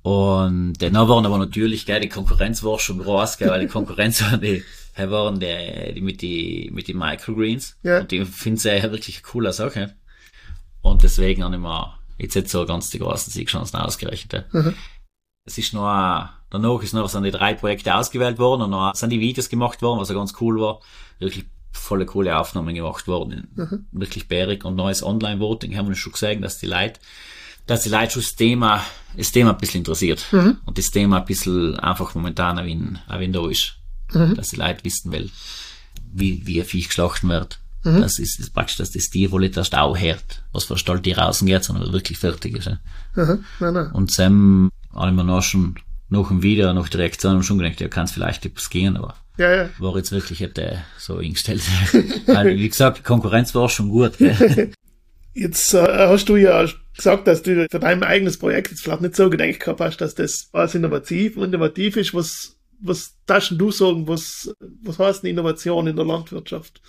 Und 0.03 0.75
dann 0.79 0.95
waren 0.95 1.27
aber 1.27 1.39
natürlich, 1.39 1.85
gell, 1.87 2.01
die 2.01 2.09
Konkurrenz 2.09 2.63
war 2.63 2.79
schon 2.79 2.99
groß, 2.99 3.39
gell, 3.39 3.49
weil 3.49 3.63
die 3.63 3.67
Konkurrenz 3.67 4.23
waren 4.31 4.41
die, 4.41 4.63
waren 4.97 5.41
die, 5.41 5.95
die 5.95 6.01
mit 6.01 6.23
die, 6.23 6.71
mit 6.73 6.89
die 6.89 6.95
Microgreens. 6.95 7.77
Ja. 7.83 8.01
Und 8.01 8.11
die 8.11 8.25
finden 8.25 8.59
sie 8.59 8.71
ja 8.71 8.91
wirklich 8.91 9.17
eine 9.17 9.27
coole 9.31 9.53
Sache. 9.53 9.95
Und 10.83 11.03
deswegen 11.03 11.45
habe 11.45 11.55
ich 11.57 11.61
mir 11.61 11.99
jetzt 12.19 12.35
nicht 12.35 12.49
so 12.49 12.65
ganz 12.65 12.91
die 12.91 12.99
großen 12.99 13.33
Siegchancen 13.33 13.79
ausgerechnet. 13.79 14.47
ja. 14.53 14.73
Es 15.49 15.59
ist 15.59 15.75
noch, 15.75 16.29
danach 16.51 16.83
ist 16.83 16.93
noch, 16.93 17.09
sind 17.09 17.23
die 17.23 17.31
drei 17.31 17.55
Projekte 17.55 17.95
ausgewählt 17.95 18.39
worden 18.39 18.63
und 18.63 18.71
noch 18.71 18.95
sind 18.97 19.11
die 19.11 19.21
Videos 19.21 19.49
gemacht 19.49 19.81
worden, 19.81 20.01
was 20.01 20.09
ja 20.09 20.15
ganz 20.17 20.35
cool 20.41 20.61
war. 20.61 20.81
Wirklich 21.21 21.45
volle 21.71 22.05
coole 22.05 22.37
Aufnahmen 22.37 22.75
gemacht 22.75 23.07
worden. 23.07 23.49
Wirklich 23.93 24.27
bärig 24.27 24.65
und 24.65 24.75
neues 24.75 25.05
Online-Voting 25.05 25.77
haben 25.77 25.89
wir 25.89 25.95
schon 25.95 26.13
gesehen, 26.13 26.43
dass 26.43 26.59
die 26.59 26.67
Leute, 26.67 26.99
dass 27.67 27.83
die 27.83 27.91
Leute 27.91 28.13
schon 28.13 28.23
das 28.23 28.35
Thema, 28.35 28.83
das 29.17 29.31
Thema 29.31 29.51
ein 29.51 29.59
bisschen 29.59 29.83
interessiert. 29.83 30.27
Und 30.65 30.79
das 30.79 30.91
Thema 30.91 31.19
ein 31.19 31.25
bisschen 31.27 31.79
einfach 31.79 32.15
momentan 32.17 32.59
ein 32.59 32.67
wenig, 32.67 32.99
ein 33.07 33.21
wenig 33.21 33.37
da 33.37 33.49
ist. 33.49 33.77
Dass 34.13 34.51
die 34.51 34.57
Leute 34.57 34.85
wissen 34.85 35.13
will, 35.13 35.31
wie, 36.13 36.47
wie 36.47 36.61
ein 36.61 36.67
Viech 36.67 36.89
geschlachten 36.89 37.29
wird. 37.29 37.59
Das 37.85 38.19
ist, 38.19 38.41
ist 38.41 38.53
praktisch, 38.53 38.77
dass 38.79 38.91
das 38.91 39.11
Tier 39.11 39.31
wohl 39.31 39.43
nicht 39.43 39.57
erst 39.57 39.77
aufhört, 39.77 40.43
was 40.53 40.65
für 40.65 40.75
ein 40.75 40.79
Stalltier 40.79 41.19
rausgeht, 41.19 41.63
sondern 41.63 41.93
wirklich 41.93 42.19
fertig 42.19 42.57
ist. 42.57 42.67
Ja. 42.67 42.79
Aha, 43.15 43.39
nein, 43.61 43.75
nein. 43.75 43.93
Und 43.93 44.11
Sam 44.11 44.73
mir 44.93 45.25
noch 45.25 45.43
schon, 45.43 45.77
nach 46.09 46.27
dem 46.29 46.43
Video, 46.43 46.73
nach 46.73 46.89
der 46.89 47.01
Reaktion 47.01 47.43
schon 47.45 47.59
gedacht, 47.59 47.81
ja, 47.81 47.87
kann 47.87 48.07
es 48.07 48.13
vielleicht 48.13 48.45
etwas 48.45 48.71
gehen, 48.71 48.97
aber 48.97 49.15
Ja, 49.39 49.55
ja. 49.55 49.69
war 49.79 49.97
jetzt 49.97 50.11
wirklich 50.11 50.41
hätte 50.41 50.83
so 50.99 51.19
eingestellt. 51.19 51.63
Weil, 52.27 52.57
wie 52.57 52.69
gesagt, 52.69 52.99
die 52.99 53.03
Konkurrenz 53.03 53.55
war 53.55 53.69
schon 53.69 53.89
gut. 53.89 54.19
Gell? 54.19 54.73
Jetzt 55.39 55.75
äh, 55.75 56.09
hast 56.09 56.31
du 56.31 56.37
ja 56.37 56.65
gesagt, 56.97 57.27
dass 57.27 57.43
du 57.43 57.67
für 57.71 57.79
dein 57.79 58.03
eigenes 58.03 58.39
Projekt 58.39 58.71
jetzt 58.71 58.83
vielleicht 58.83 59.03
nicht 59.03 59.17
so 59.17 59.29
gedacht 59.29 59.61
gehabt 59.61 59.81
hast, 59.81 59.99
dass 59.99 60.15
das 60.15 60.49
was 60.53 60.75
innovativ, 60.75 61.37
innovativ 61.37 61.99
ist. 61.99 62.15
Was, 62.15 62.56
was 62.81 63.15
denn 63.27 63.59
du 63.59 63.71
sagen, 63.71 64.07
was, 64.07 64.51
was 64.83 64.99
heißt 64.99 65.23
eine 65.23 65.31
Innovation 65.31 65.87
in 65.87 65.97
der 65.97 66.05
Landwirtschaft? 66.05 66.81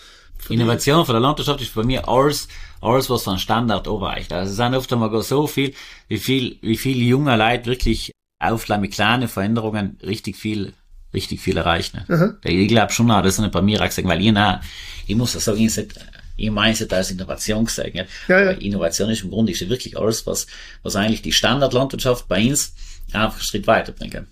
Innovation 0.49 1.05
von 1.05 1.13
der 1.13 1.21
Landwirtschaft 1.21 1.61
ist 1.61 1.73
bei 1.73 1.83
mir 1.83 2.07
alles, 2.07 2.47
alles 2.81 3.09
was 3.09 3.23
von 3.23 3.39
Standard 3.39 3.87
abweicht. 3.87 4.31
Also 4.31 4.51
es 4.51 4.57
sind 4.57 4.75
oft 4.75 4.91
einmal 4.93 5.21
so 5.23 5.47
viel, 5.47 5.73
wie 6.07 6.19
viel, 6.19 6.57
wie 6.61 6.77
viel 6.77 7.01
junge 7.01 7.35
Leute 7.35 7.65
wirklich 7.65 8.11
auf 8.39 8.67
mit 8.69 8.93
kleinen 8.93 9.27
Veränderungen 9.27 9.97
richtig 10.03 10.37
viel, 10.37 10.73
richtig 11.13 11.41
viel 11.41 11.57
erreichen. 11.57 12.05
Ich 12.43 12.67
glaube 12.67 12.93
schon, 12.93 13.09
auch, 13.11 13.21
das 13.21 13.33
ist 13.33 13.39
nicht 13.39 13.51
bei 13.51 13.61
mir 13.61 13.81
auch 13.81 13.85
gesagt, 13.85 14.07
weil 14.07 14.21
ich, 14.21 14.31
nein, 14.31 14.59
ich 15.07 15.15
muss 15.15 15.33
das 15.33 15.45
sagen, 15.45 15.59
ich, 15.59 15.73
sag, 15.73 15.87
ich 16.35 16.51
meine 16.51 16.73
es 16.73 16.89
als 16.89 17.11
Innovation 17.11 17.65
gesagt. 17.65 17.95
Ja. 17.95 18.05
Ja, 18.27 18.51
Innovation 18.51 19.09
ist 19.09 19.23
im 19.23 19.31
Grunde 19.31 19.51
ist 19.51 19.61
ja 19.61 19.69
wirklich 19.69 19.97
alles, 19.97 20.27
was, 20.27 20.45
was 20.83 20.95
eigentlich 20.95 21.23
die 21.23 21.31
Standardlandwirtschaft 21.31 22.27
bei 22.27 22.47
uns 22.47 22.75
einfach 23.11 23.39
einen 23.39 23.41
Schritt 23.41 23.67
weiterbringen. 23.67 24.27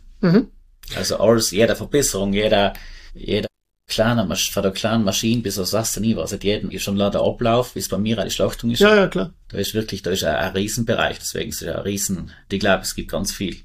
Also 0.95 1.17
alles, 1.17 1.51
jede 1.51 1.75
Verbesserung, 1.75 2.33
jeder, 2.33 2.73
jeder 3.13 3.47
kleine, 3.87 4.23
Masch- 4.25 4.51
von 4.51 4.63
der 4.63 4.71
kleinen 4.71 5.03
Maschine 5.03 5.41
bis 5.41 5.57
aufs 5.59 5.73
erste 5.73 6.01
Niveau, 6.01 6.21
also 6.21 6.35
jeden, 6.37 6.77
schon 6.79 6.97
der 6.97 7.13
Ablauf, 7.15 7.75
wie 7.75 7.79
es 7.79 7.89
bei 7.89 7.97
mir 7.97 8.17
auch 8.19 8.23
die 8.23 8.31
Schlachtung 8.31 8.71
ist. 8.71 8.79
Ja, 8.79 8.95
ja, 8.95 9.07
klar. 9.07 9.33
Da 9.49 9.57
ist 9.57 9.73
wirklich, 9.73 10.01
da 10.01 10.11
ist 10.11 10.23
ein, 10.23 10.35
ein 10.35 10.51
Riesenbereich, 10.53 11.19
deswegen 11.19 11.49
ist 11.49 11.61
es 11.61 11.67
ein 11.67 11.79
Riesen, 11.81 12.31
ich 12.51 12.59
glaube, 12.59 12.81
es 12.83 12.95
gibt 12.95 13.11
ganz 13.11 13.31
viel 13.31 13.57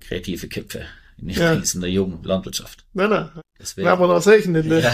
kreative 0.00 0.48
Köpfe 0.48 0.82
in, 1.18 1.30
Ja. 1.30 1.52
in 1.74 1.80
der 1.80 1.90
jungen 1.90 2.22
Landwirtschaft. 2.22 2.84
Nein, 2.92 3.10
nein. 3.10 3.30
Deswegen, 3.58 3.86
Werden 3.86 4.00
wir 4.00 4.08
noch 4.08 4.20
sehen, 4.20 4.54
in 4.54 4.68
der- 4.68 4.84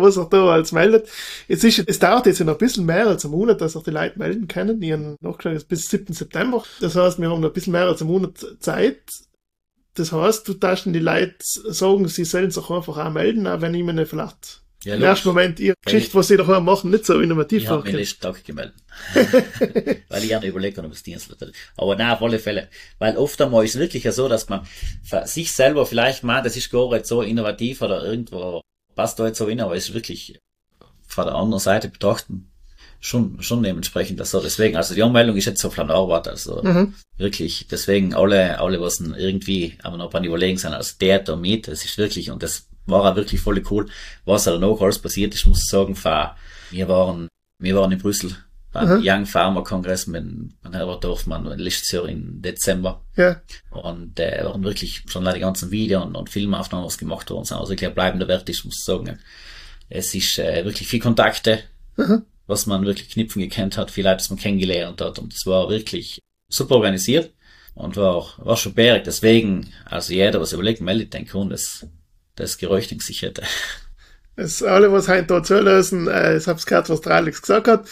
was 0.00 0.14
sich 0.14 0.24
da 0.24 0.46
als 0.50 0.72
meldet. 0.72 1.06
Jetzt 1.48 1.64
ist, 1.64 1.80
es 1.86 1.98
dauert 1.98 2.24
jetzt 2.24 2.38
ja 2.38 2.46
noch 2.46 2.54
ein 2.54 2.58
bisschen 2.58 2.86
mehr 2.86 3.06
als 3.06 3.26
einen 3.26 3.34
Monat, 3.34 3.60
dass 3.60 3.74
sich 3.74 3.82
die 3.82 3.90
Leute 3.90 4.18
melden 4.18 4.48
können. 4.48 4.80
Ich 4.82 4.90
habe 4.92 5.16
nachgeschaut, 5.20 5.52
ist 5.52 5.68
bis 5.68 5.90
7. 5.90 6.14
September. 6.14 6.64
Das 6.80 6.96
heißt, 6.96 7.18
wir 7.20 7.28
haben 7.30 7.42
noch 7.42 7.50
ein 7.50 7.52
bisschen 7.52 7.72
mehr 7.74 7.84
als 7.86 8.00
einen 8.00 8.10
Monat 8.10 8.38
Zeit. 8.60 9.02
Das 9.94 10.12
heißt, 10.12 10.46
du 10.46 10.54
darfst 10.54 10.86
den 10.86 10.92
die 10.92 11.00
Leute 11.00 11.34
sagen, 11.40 12.06
sie 12.08 12.24
sollen 12.24 12.50
sich 12.50 12.70
einfach 12.70 12.96
auch 12.96 13.10
melden, 13.10 13.46
auch 13.46 13.60
wenn 13.60 13.74
ich 13.74 13.82
mir 13.82 13.92
nicht 13.92 14.08
vielleicht 14.08 14.62
Ja, 14.84 14.94
im 14.94 15.02
ersten 15.02 15.28
Moment 15.28 15.58
ihre 15.58 15.74
Geschichte, 15.84 16.14
was 16.14 16.28
sie 16.28 16.36
daheim 16.36 16.64
machen, 16.64 16.90
nicht 16.90 17.04
so 17.04 17.20
innovativ 17.20 17.62
ich 17.62 17.68
habe 17.68 17.82
vorkommt. 17.82 17.98
letzten 17.98 18.20
Tag 18.20 18.44
gemeldet. 18.44 18.76
weil 20.08 20.22
ich 20.22 20.28
gerne 20.28 20.46
überlegt 20.46 20.78
habe, 20.78 20.86
ob 20.86 20.94
es 20.94 21.02
Dienst 21.02 21.28
wird. 21.28 21.52
Aber 21.76 21.96
nein, 21.96 22.12
auf 22.12 22.22
alle 22.22 22.38
Fälle. 22.38 22.68
Weil 22.98 23.16
oft 23.16 23.40
einmal 23.40 23.64
ist 23.64 23.74
es 23.74 23.80
wirklich 23.80 24.04
ja 24.04 24.12
so, 24.12 24.28
dass 24.28 24.48
man 24.48 24.66
für 25.02 25.26
sich 25.26 25.52
selber 25.52 25.86
vielleicht 25.86 26.22
meint, 26.22 26.46
das 26.46 26.56
ist 26.56 26.70
gar 26.70 26.90
nicht 26.92 27.06
so 27.06 27.22
innovativ 27.22 27.82
oder 27.82 28.04
irgendwo 28.04 28.60
passt 28.94 29.18
da 29.18 29.26
jetzt 29.26 29.38
so 29.38 29.48
hin, 29.48 29.60
aber 29.60 29.74
es 29.74 29.88
ist 29.88 29.94
wirklich 29.94 30.38
von 31.06 31.24
der 31.24 31.34
anderen 31.34 31.60
Seite 31.60 31.88
betrachten 31.88 32.49
schon, 33.00 33.42
schon 33.42 33.62
dementsprechend 33.62 34.20
das 34.20 34.30
so. 34.30 34.40
Deswegen, 34.40 34.76
also 34.76 34.94
die 34.94 35.02
Anmeldung 35.02 35.36
ist 35.36 35.46
jetzt 35.46 35.60
so 35.60 35.72
Arbeit, 35.90 36.28
also 36.28 36.62
wirklich, 37.16 37.66
deswegen 37.70 38.14
alle, 38.14 38.60
alle, 38.60 38.80
was 38.80 39.00
irgendwie 39.00 39.78
aber 39.82 39.96
noch 39.96 40.10
beim 40.10 40.24
Überlegen 40.24 40.58
sind, 40.58 40.74
also 40.74 40.94
der 41.00 41.20
da 41.20 41.34
mit, 41.34 41.66
das 41.66 41.84
ist 41.84 41.98
wirklich, 41.98 42.30
und 42.30 42.42
das 42.42 42.68
war 42.86 43.10
auch 43.10 43.16
wirklich 43.16 43.40
voll 43.40 43.62
cool, 43.70 43.88
was 44.24 44.44
da 44.44 44.58
noch 44.58 44.80
alles 44.80 44.98
passiert 44.98 45.34
ist, 45.34 45.46
muss 45.46 45.62
ich 45.62 45.68
sagen, 45.68 45.96
für, 45.96 46.36
wir 46.70 46.88
waren, 46.88 47.28
wir 47.58 47.76
waren 47.76 47.92
in 47.92 47.98
Brüssel 47.98 48.36
beim 48.72 49.00
Young 49.02 49.26
Farmer 49.26 49.64
Kongress 49.64 50.06
mit, 50.06 50.24
mit 50.24 50.72
Herbert 50.72 51.02
Dorfmann 51.02 51.44
letztes 51.58 51.90
Jahr 51.90 52.08
im 52.08 52.40
Dezember. 52.40 53.02
Ja, 53.16 53.40
Und 53.70 54.20
äh, 54.20 54.44
waren 54.44 54.62
wirklich 54.62 55.02
schon 55.08 55.24
die 55.24 55.40
ganzen 55.40 55.70
Video- 55.70 56.02
und, 56.02 56.14
und 56.14 56.30
Filmaufnahmen, 56.30 56.86
was 56.86 56.98
gemacht 56.98 57.30
worden 57.30 57.44
sind. 57.44 57.56
Also 57.56 57.72
ich 57.72 57.78
glaube, 57.78 57.94
bleibender 57.94 58.28
Wert 58.28 58.48
ist, 58.48 58.64
muss 58.64 58.78
ich 58.78 58.84
sagen. 58.84 59.18
Es 59.88 60.14
ist 60.14 60.38
äh, 60.38 60.64
wirklich 60.64 60.86
viel 60.86 61.00
Kontakte, 61.00 61.60
was 62.50 62.66
man 62.66 62.84
wirklich 62.84 63.10
knüpfen 63.10 63.40
gekannt 63.40 63.76
hat, 63.76 63.90
viel 63.90 64.04
Leute, 64.04 64.18
das 64.18 64.30
man 64.30 64.38
kennengelernt 64.38 65.00
hat. 65.00 65.18
Und 65.18 65.32
es 65.32 65.46
war 65.46 65.70
wirklich 65.70 66.20
super 66.48 66.74
organisiert 66.76 67.32
und 67.74 67.96
war, 67.96 68.34
war 68.38 68.56
schon 68.56 68.74
bärig. 68.74 69.04
Deswegen, 69.04 69.72
also 69.86 70.12
jeder, 70.12 70.40
was 70.40 70.52
überlegt, 70.52 70.80
meldet 70.80 71.14
den 71.14 71.26
Kunden, 71.26 71.50
das, 71.50 71.86
das 72.34 72.58
geräucht 72.58 72.92
in 72.92 73.00
sich 73.00 73.22
hätte. 73.22 73.42
Das 74.36 74.62
alle, 74.62 74.92
was 74.92 75.08
heute 75.08 75.26
da 75.26 75.42
zulösen, 75.42 76.08
äh, 76.08 76.36
ich 76.38 76.46
hab's 76.46 76.64
gehört, 76.64 76.88
was 76.88 77.02
der 77.02 77.12
Alex 77.12 77.42
gesagt 77.42 77.68
hat. 77.68 77.86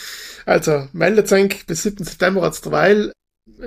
Also, 0.46 0.88
meldet 0.92 1.30
euch 1.30 1.66
bis 1.66 1.82
7. 1.82 2.04
September 2.04 2.42
hat's 2.42 2.62
derweil. 2.62 3.12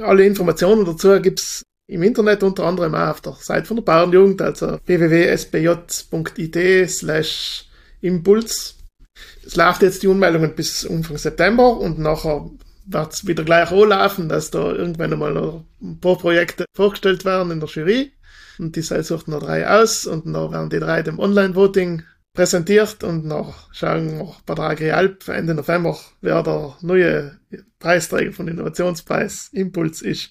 Alle 0.01 0.25
Informationen 0.25 0.85
dazu 0.85 1.19
gibt's 1.21 1.63
im 1.87 2.01
Internet, 2.01 2.41
unter 2.43 2.63
anderem 2.63 2.95
auch 2.95 3.09
auf 3.09 3.21
der 3.21 3.33
Seite 3.39 3.65
von 3.65 3.77
der 3.77 3.83
Bauernjugend, 3.83 4.41
also 4.41 4.79
www.sbj.it 4.85 6.59
slash 6.89 7.65
impuls. 8.01 8.80
Es 9.45 9.55
läuft 9.55 9.81
jetzt 9.81 10.03
die 10.03 10.07
Unmeldungen 10.07 10.55
bis 10.55 10.85
Anfang 10.85 11.17
September 11.17 11.77
und 11.77 11.99
nachher 11.99 12.49
wird's 12.85 13.27
wieder 13.27 13.43
gleich 13.43 13.71
anlaufen, 13.71 14.29
dass 14.29 14.51
da 14.51 14.71
irgendwann 14.71 15.13
einmal 15.13 15.33
noch 15.33 15.65
ein 15.81 15.99
paar 15.99 16.17
Projekte 16.17 16.65
vorgestellt 16.75 17.25
werden 17.25 17.51
in 17.51 17.59
der 17.59 17.69
Jury. 17.69 18.11
Und 18.59 18.75
die 18.75 18.81
sucht 18.81 19.27
noch 19.27 19.41
drei 19.41 19.67
aus 19.67 20.05
und 20.05 20.25
dann 20.25 20.51
werden 20.51 20.69
die 20.69 20.79
drei 20.79 21.01
dem 21.01 21.19
Online-Voting 21.19 22.03
präsentiert 22.33 23.03
und 23.03 23.25
noch 23.25 23.73
schauen 23.73 24.19
wir 24.19 24.35
bei 24.45 24.55
der 24.55 24.65
Agrialp 24.65 25.27
Ende 25.27 25.53
November, 25.53 25.97
wer 26.21 26.43
der 26.43 26.77
neue 26.81 27.39
Preisträger 27.79 28.31
von 28.31 28.47
Innovationspreis 28.47 29.49
Impuls 29.51 30.01
ist. 30.01 30.29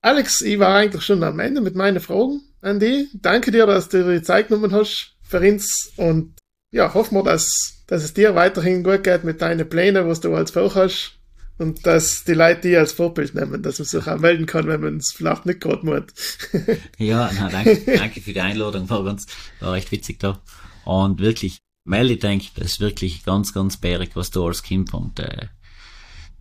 Alex, 0.00 0.42
ich 0.42 0.58
war 0.58 0.74
eigentlich 0.74 1.04
schon 1.04 1.22
am 1.22 1.40
Ende 1.40 1.60
mit 1.60 1.74
meinen 1.74 2.00
Fragen 2.00 2.42
an 2.60 2.80
die. 2.80 3.08
Danke 3.14 3.50
dir, 3.50 3.66
dass 3.66 3.88
du 3.88 4.04
dir 4.04 4.18
die 4.20 4.22
Zeit 4.22 4.48
genommen 4.48 4.72
hast 4.72 5.16
für 5.22 5.40
uns 5.40 5.92
und 5.96 6.34
ja, 6.70 6.92
hoffen 6.92 7.16
wir, 7.16 7.22
dass, 7.22 7.73
dass 7.86 8.02
es 8.02 8.14
dir 8.14 8.34
weiterhin 8.34 8.82
gut 8.82 9.04
geht 9.04 9.24
mit 9.24 9.42
deinen 9.42 9.68
Plänen, 9.68 10.08
was 10.08 10.20
du 10.20 10.34
als 10.34 10.52
Bauch 10.52 10.74
hast 10.74 11.18
und 11.58 11.86
dass 11.86 12.24
die 12.24 12.34
Leute 12.34 12.62
die 12.62 12.76
als 12.76 12.92
Vorbild 12.92 13.34
nehmen, 13.34 13.62
dass 13.62 13.78
man 13.78 13.86
sich 13.86 14.06
auch 14.06 14.18
melden 14.18 14.46
kann, 14.46 14.66
wenn 14.66 14.80
man 14.80 14.96
es 14.96 15.12
vielleicht 15.12 15.46
nicht 15.46 15.60
gerade 15.60 15.84
muss. 15.84 16.04
Ja, 16.98 17.30
na, 17.34 17.48
danke, 17.48 17.82
danke 17.96 18.20
für 18.20 18.32
die 18.32 18.40
Einladung, 18.40 18.88
war 18.90 19.04
ganz, 19.04 19.26
war 19.60 19.76
echt 19.76 19.92
witzig 19.92 20.18
da. 20.18 20.40
Und 20.84 21.20
wirklich, 21.20 21.58
Melly 21.84 22.18
denkt, 22.18 22.52
das 22.56 22.72
ist 22.72 22.80
wirklich 22.80 23.24
ganz, 23.24 23.52
ganz 23.52 23.76
bärig, 23.76 24.10
was 24.14 24.30
du 24.30 24.44
als 24.46 24.62
Kind 24.62 24.94
und, 24.94 25.20
äh, 25.20 25.46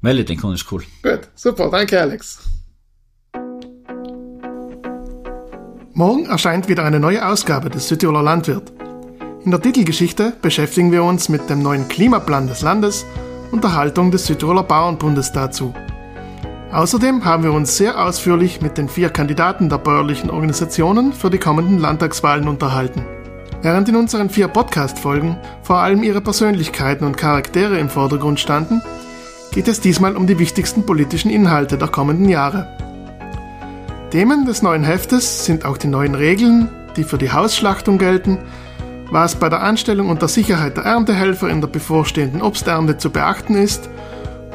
Melly 0.02 0.26
denkt, 0.26 0.44
ist 0.44 0.72
cool. 0.72 0.84
gut, 1.02 1.30
super, 1.36 1.70
danke 1.70 2.00
Alex. 2.00 2.40
Morgen 5.96 6.26
erscheint 6.26 6.68
wieder 6.68 6.84
eine 6.84 7.00
neue 7.00 7.26
Ausgabe 7.26 7.70
des 7.70 7.88
Südtiroler 7.88 8.24
Landwirt. 8.24 8.74
In 9.46 9.52
der 9.52 9.62
Titelgeschichte 9.62 10.32
beschäftigen 10.42 10.94
wir 10.94 11.04
uns 11.04 11.28
mit 11.28 11.50
dem 11.50 11.62
neuen 11.62 11.90
Klimaplan 11.90 12.48
des 12.48 12.62
Landes 12.62 13.06
und 13.52 13.62
der 13.62 13.76
Haltung 13.76 14.10
des 14.10 14.26
Südtiroler 14.26 14.64
Bauernbundes 14.64 15.34
dazu. 15.34 15.74
Außerdem 16.72 17.26
haben 17.26 17.44
wir 17.44 17.52
uns 17.52 17.76
sehr 17.76 18.02
ausführlich 18.02 18.62
mit 18.62 18.78
den 18.78 18.88
vier 18.88 19.10
Kandidaten 19.10 19.68
der 19.68 19.80
bäuerlichen 19.80 20.30
Organisationen 20.30 21.12
für 21.12 21.30
die 21.30 21.40
kommenden 21.40 21.78
Landtagswahlen 21.78 22.48
unterhalten. 22.48 23.06
Während 23.62 23.90
in 23.90 23.98
unseren 23.98 24.30
vier 24.30 24.48
Podcast-Folgen 24.48 25.38
vor 25.62 25.80
allem 25.80 26.04
ihre 26.04 26.22
Persönlichkeiten 26.22 27.06
und 27.06 27.18
Charaktere 27.18 27.78
im 27.80 27.90
Vordergrund 27.90 28.40
standen, 28.40 28.82
geht 29.52 29.68
es 29.68 29.82
diesmal 29.82 30.16
um 30.16 30.26
die 30.26 30.40
wichtigsten 30.40 30.86
politischen 30.86 31.30
Inhalte 31.30 31.78
der 31.78 31.90
kommenden 31.90 32.30
Jahre. 32.30 32.78
Themen 34.10 34.46
des 34.46 34.62
neuen 34.62 34.86
Heftes 34.86 35.44
sind 35.44 35.66
auch 35.66 35.78
die 35.78 35.88
neuen 35.88 36.16
Regeln, 36.16 36.70
die 36.96 37.04
für 37.04 37.18
die 37.18 37.34
Hausschlachtung 37.34 37.98
gelten, 37.98 38.38
was 39.12 39.36
bei 39.36 39.50
der 39.50 39.62
Anstellung 39.62 40.10
und 40.10 40.22
der 40.22 40.30
Sicherheit 40.30 40.78
der 40.78 40.86
Erntehelfer 40.86 41.50
in 41.50 41.62
der 41.62 41.68
bevorstehenden 41.68 42.42
Obsternte 42.42 42.98
zu 42.98 43.10
beachten 43.10 43.56
ist 43.56 43.90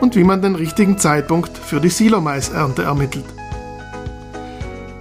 und 0.01 0.17
wie 0.17 0.25
man 0.25 0.43
den 0.43 0.55
richtigen 0.55 0.99
Zeitpunkt 0.99 1.57
für 1.57 1.81
die 1.81 1.89
Silomais-Ernte 1.89 2.83
ermittelt. 2.83 3.25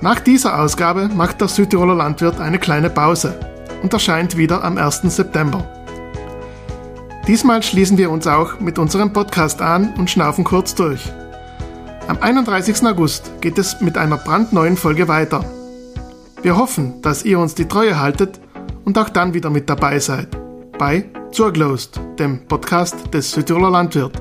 Nach 0.01 0.19
dieser 0.19 0.59
Ausgabe 0.59 1.09
macht 1.13 1.41
der 1.41 1.47
Südtiroler 1.47 1.95
Landwirt 1.95 2.39
eine 2.39 2.59
kleine 2.59 2.89
Pause 2.89 3.39
und 3.81 3.93
erscheint 3.93 4.37
wieder 4.37 4.63
am 4.63 4.77
1. 4.77 5.01
September. 5.03 5.67
Diesmal 7.27 7.61
schließen 7.61 7.97
wir 7.97 8.09
uns 8.09 8.25
auch 8.25 8.59
mit 8.59 8.79
unserem 8.79 9.11
Podcast 9.11 9.61
an 9.61 9.93
und 9.97 10.09
schnaufen 10.09 10.43
kurz 10.43 10.75
durch. 10.75 11.11
Am 12.07 12.19
31. 12.21 12.83
August 12.83 13.41
geht 13.41 13.57
es 13.57 13.81
mit 13.81 13.97
einer 13.97 14.17
brandneuen 14.17 14.77
Folge 14.77 15.07
weiter. 15.09 15.43
Wir 16.41 16.55
hoffen, 16.55 17.01
dass 17.01 17.25
ihr 17.25 17.39
uns 17.39 17.53
die 17.53 17.67
Treue 17.67 17.99
haltet 17.99 18.39
und 18.87 18.97
auch 18.97 19.09
dann 19.09 19.33
wieder 19.33 19.49
mit 19.49 19.69
dabei 19.69 19.99
seid. 19.99 20.29
Bei 20.79 21.03
Zurglost, 21.31 21.99
dem 22.17 22.47
Podcast 22.47 23.13
des 23.13 23.29
Südtiroler 23.29 23.69
Landwirt. 23.69 24.13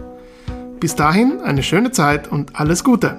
Bis 0.80 0.96
dahin 0.96 1.40
eine 1.40 1.62
schöne 1.62 1.92
Zeit 1.92 2.26
und 2.32 2.58
alles 2.58 2.82
Gute. 2.82 3.16